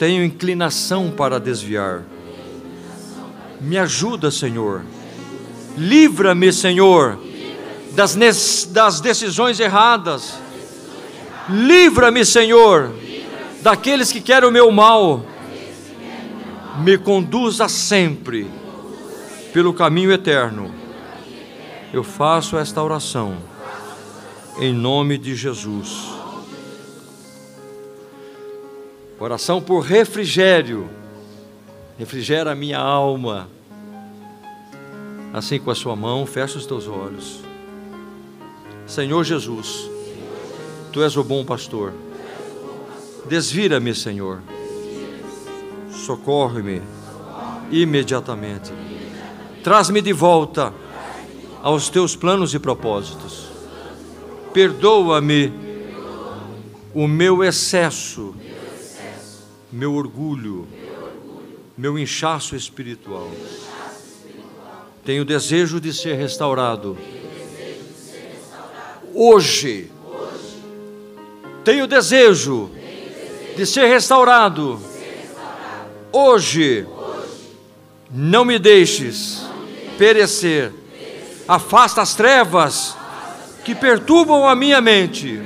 [0.04, 2.04] Tenho inclinação para desviar.
[3.62, 4.84] Me ajuda, Senhor.
[5.78, 7.18] Livra-me, Senhor,
[7.91, 10.38] das, das decisões erradas.
[11.47, 12.93] Livra-me, Senhor,
[13.62, 15.26] daqueles que querem o meu mal.
[16.80, 18.51] Me conduza sempre
[19.54, 20.70] pelo caminho eterno
[21.93, 23.38] eu faço esta oração
[24.60, 26.12] em nome de Jesus.
[29.24, 30.90] Oração por refrigério.
[31.98, 33.48] Refrigera a minha alma.
[35.32, 37.40] Assim com a sua mão, fecha os teus olhos.
[38.86, 39.90] Senhor Jesus,
[40.91, 41.94] tu és o bom pastor.
[43.30, 44.41] Desvira-me, Senhor.
[45.90, 46.82] Socorre-me
[47.72, 48.74] imediatamente.
[49.64, 50.74] Traz-me de volta
[51.62, 53.48] aos teus planos e propósitos.
[54.54, 55.50] Perdoa-me
[56.94, 58.36] o meu excesso,
[59.74, 60.68] meu orgulho,
[61.76, 63.28] meu inchaço espiritual.
[65.04, 66.95] Tenho desejo de ser restaurado.
[69.16, 69.91] Hoje,
[71.64, 72.70] tenho desejo
[73.58, 74.80] de ser restaurado.
[76.12, 76.86] Hoje,
[78.12, 79.44] não me deixes
[79.98, 80.72] perecer
[81.48, 82.95] afasta as trevas
[83.66, 85.41] que perturbam a minha mente.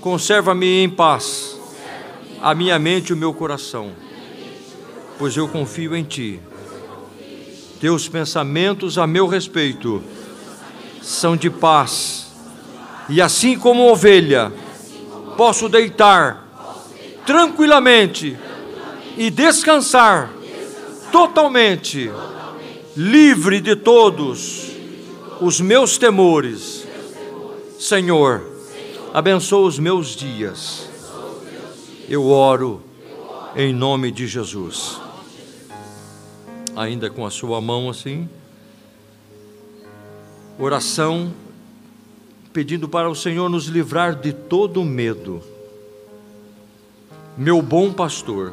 [0.00, 1.51] Conserva-me em paz,
[2.42, 3.92] a minha mente e o meu coração,
[5.16, 6.40] pois eu confio em Ti.
[7.80, 10.02] Teus pensamentos a meu respeito
[11.00, 12.32] são de paz,
[13.08, 14.52] e assim como ovelha,
[15.36, 16.48] posso deitar
[17.24, 18.36] tranquilamente
[19.16, 20.28] e descansar
[21.12, 22.10] totalmente
[22.96, 24.72] livre de todos
[25.40, 26.84] os meus temores.
[27.78, 28.42] Senhor,
[29.14, 30.91] abençoa os meus dias.
[32.08, 32.82] Eu oro
[33.54, 35.00] em nome de Jesus.
[36.74, 38.28] Ainda com a sua mão assim,
[40.58, 41.32] oração
[42.52, 45.42] pedindo para o Senhor nos livrar de todo medo.
[47.36, 48.52] Meu bom pastor,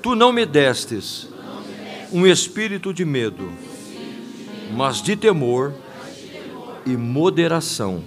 [0.00, 1.28] tu não me destes
[2.12, 3.50] um espírito de medo,
[4.72, 5.74] mas de temor
[6.86, 8.04] e moderação.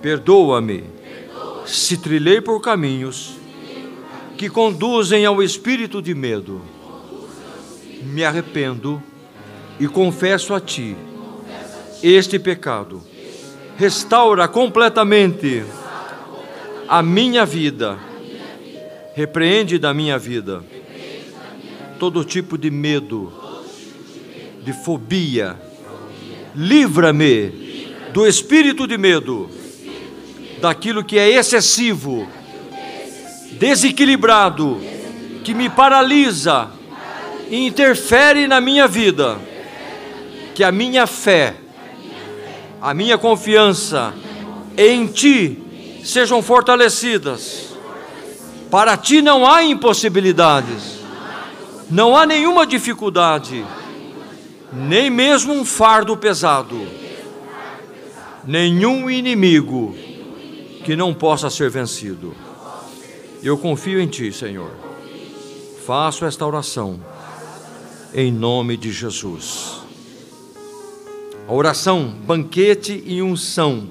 [0.00, 0.97] Perdoa-me
[1.68, 3.36] se trilhei por caminhos
[4.36, 6.60] que conduzem ao espírito de medo.
[8.02, 9.02] Me arrependo
[9.78, 10.96] e confesso a ti
[12.02, 13.02] este pecado.
[13.76, 15.64] Restaura completamente
[16.88, 17.98] a minha vida.
[19.14, 20.62] Repreende da minha vida
[21.98, 23.32] todo tipo de medo,
[24.62, 25.56] de fobia.
[26.54, 27.52] Livra-me
[28.12, 29.50] do espírito de medo,
[30.60, 32.26] daquilo que é excessivo,
[33.52, 34.80] desequilibrado,
[35.44, 36.70] que me paralisa
[37.48, 39.38] e interfere na minha vida.
[40.54, 41.54] Que a minha fé,
[42.82, 44.12] a minha confiança
[44.76, 45.62] em Ti
[46.04, 47.68] sejam fortalecidas.
[48.70, 50.98] Para Ti não há impossibilidades
[51.90, 53.64] não há nenhuma dificuldade,
[54.72, 56.78] nem mesmo um fardo pesado,
[58.44, 59.96] nenhum inimigo
[60.88, 62.34] que não possa ser vencido.
[63.42, 64.70] Eu confio em Ti, Senhor.
[65.84, 66.98] Faço esta oração
[68.14, 69.82] em nome de Jesus.
[71.46, 73.90] A oração, banquete e unção.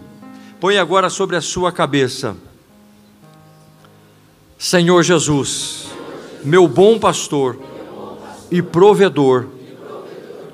[0.59, 2.35] Põe agora sobre a sua cabeça.
[4.57, 5.89] Senhor Jesus,
[6.43, 7.59] meu bom pastor,
[8.49, 9.45] e provedor.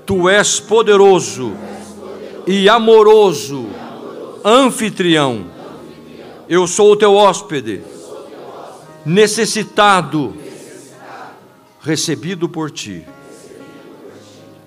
[0.05, 1.53] Tu és poderoso
[2.45, 3.65] e amoroso,
[4.43, 5.53] anfitrião.
[6.47, 7.81] Eu sou o teu hóspede,
[9.05, 10.35] necessitado,
[11.81, 13.05] recebido por ti.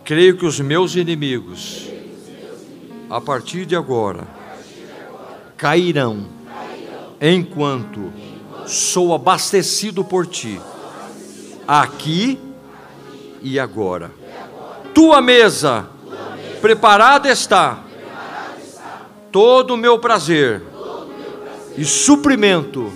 [0.03, 1.89] Creio que os meus inimigos,
[3.11, 4.27] a partir de agora,
[5.57, 6.27] cairão,
[7.20, 8.11] enquanto
[8.66, 10.59] sou abastecido por ti,
[11.69, 12.39] aqui
[13.43, 14.11] e agora.
[14.94, 15.90] Tua mesa
[16.62, 17.85] preparada está
[19.31, 20.62] todo o meu prazer
[21.77, 22.93] e suprimento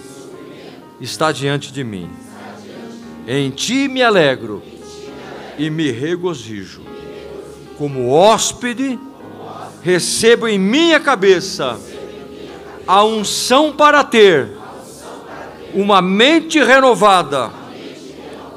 [1.01, 2.11] está diante de mim.
[3.27, 4.63] Em ti me alegro
[5.59, 6.83] e me regozijo.
[7.77, 8.99] Como hóspede,
[9.83, 11.79] recebo em minha cabeça
[12.87, 14.51] a unção para ter
[15.75, 17.51] uma mente renovada,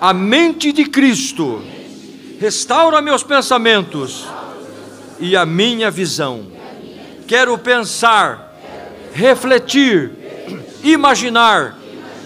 [0.01, 1.61] a mente de Cristo
[2.39, 4.25] restaura meus pensamentos
[5.19, 6.47] e a minha visão.
[7.27, 8.52] Quero pensar,
[9.13, 10.11] refletir,
[10.83, 11.77] imaginar,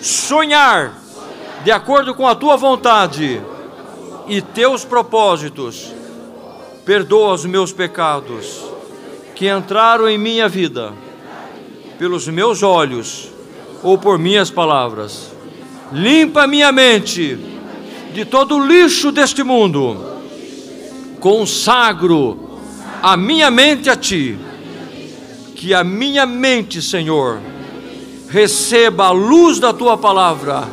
[0.02, 0.94] sonhar
[1.64, 3.42] de acordo com a tua vontade
[4.28, 5.94] e teus propósitos.
[6.86, 8.64] Perdoa os meus pecados
[9.36, 10.94] que entraram em minha vida
[12.00, 13.30] pelos meus olhos
[13.84, 15.32] ou por minhas palavras.
[15.92, 17.38] Limpa minha mente
[18.14, 20.20] de todo o lixo deste mundo,
[21.20, 22.60] consagro
[23.02, 24.38] a minha mente a Ti,
[25.58, 27.42] que a minha mente, Senhor,
[28.30, 30.68] receba a luz da Tua palavra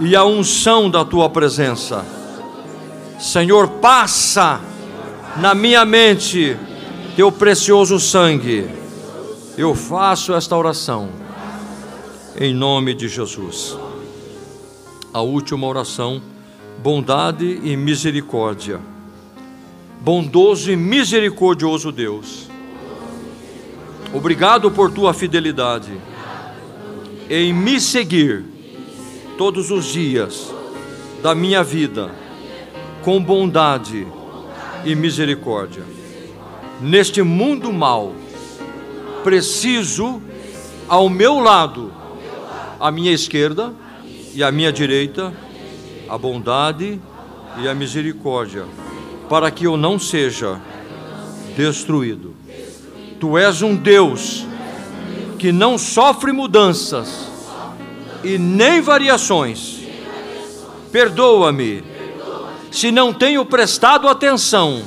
[0.00, 2.04] e a unção da Tua presença.
[3.18, 4.60] Senhor, passa
[5.38, 6.56] na minha mente
[7.16, 8.68] Teu precioso sangue.
[9.56, 11.08] Eu faço esta oração
[12.38, 13.78] em nome de Jesus
[15.14, 16.20] a última oração,
[16.82, 18.80] bondade e misericórdia.
[20.00, 22.48] Bondoso e misericordioso Deus,
[24.14, 25.92] obrigado por tua fidelidade
[27.28, 28.44] em me seguir
[29.36, 30.54] todos os dias
[31.22, 32.10] da minha vida
[33.02, 34.06] com bondade
[34.84, 35.82] e misericórdia.
[36.80, 38.14] Neste mundo mal,
[39.22, 40.22] preciso
[40.88, 41.92] ao meu lado,
[42.78, 43.74] à minha esquerda,
[44.34, 45.32] e à minha direita
[46.08, 47.00] a bondade
[47.62, 48.66] e a misericórdia,
[49.28, 50.60] para que eu não seja
[51.56, 52.33] destruído.
[53.24, 54.44] Tu és um Deus
[55.38, 57.26] que não sofre mudanças
[58.22, 59.78] e nem variações.
[60.92, 61.82] Perdoa-me
[62.70, 64.82] se não tenho prestado atenção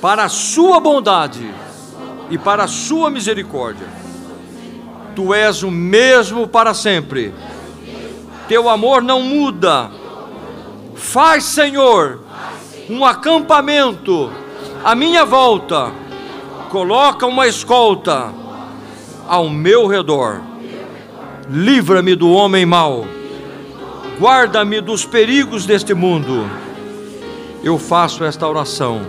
[0.00, 1.52] para a Sua bondade
[2.30, 3.88] e para a Sua misericórdia.
[5.16, 7.34] Tu és o mesmo para sempre
[8.46, 9.90] teu amor não muda.
[10.94, 12.20] Faz, Senhor,
[12.88, 14.30] um acampamento
[14.84, 16.00] à minha volta,
[16.72, 18.32] coloca uma escolta
[19.28, 20.40] ao meu redor.
[21.50, 23.04] Livra-me do homem mau,
[24.18, 26.48] guarda-me dos perigos deste mundo.
[27.62, 29.02] Eu faço esta oração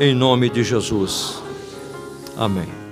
[0.00, 1.40] em nome de Jesus.
[2.36, 2.85] Amém.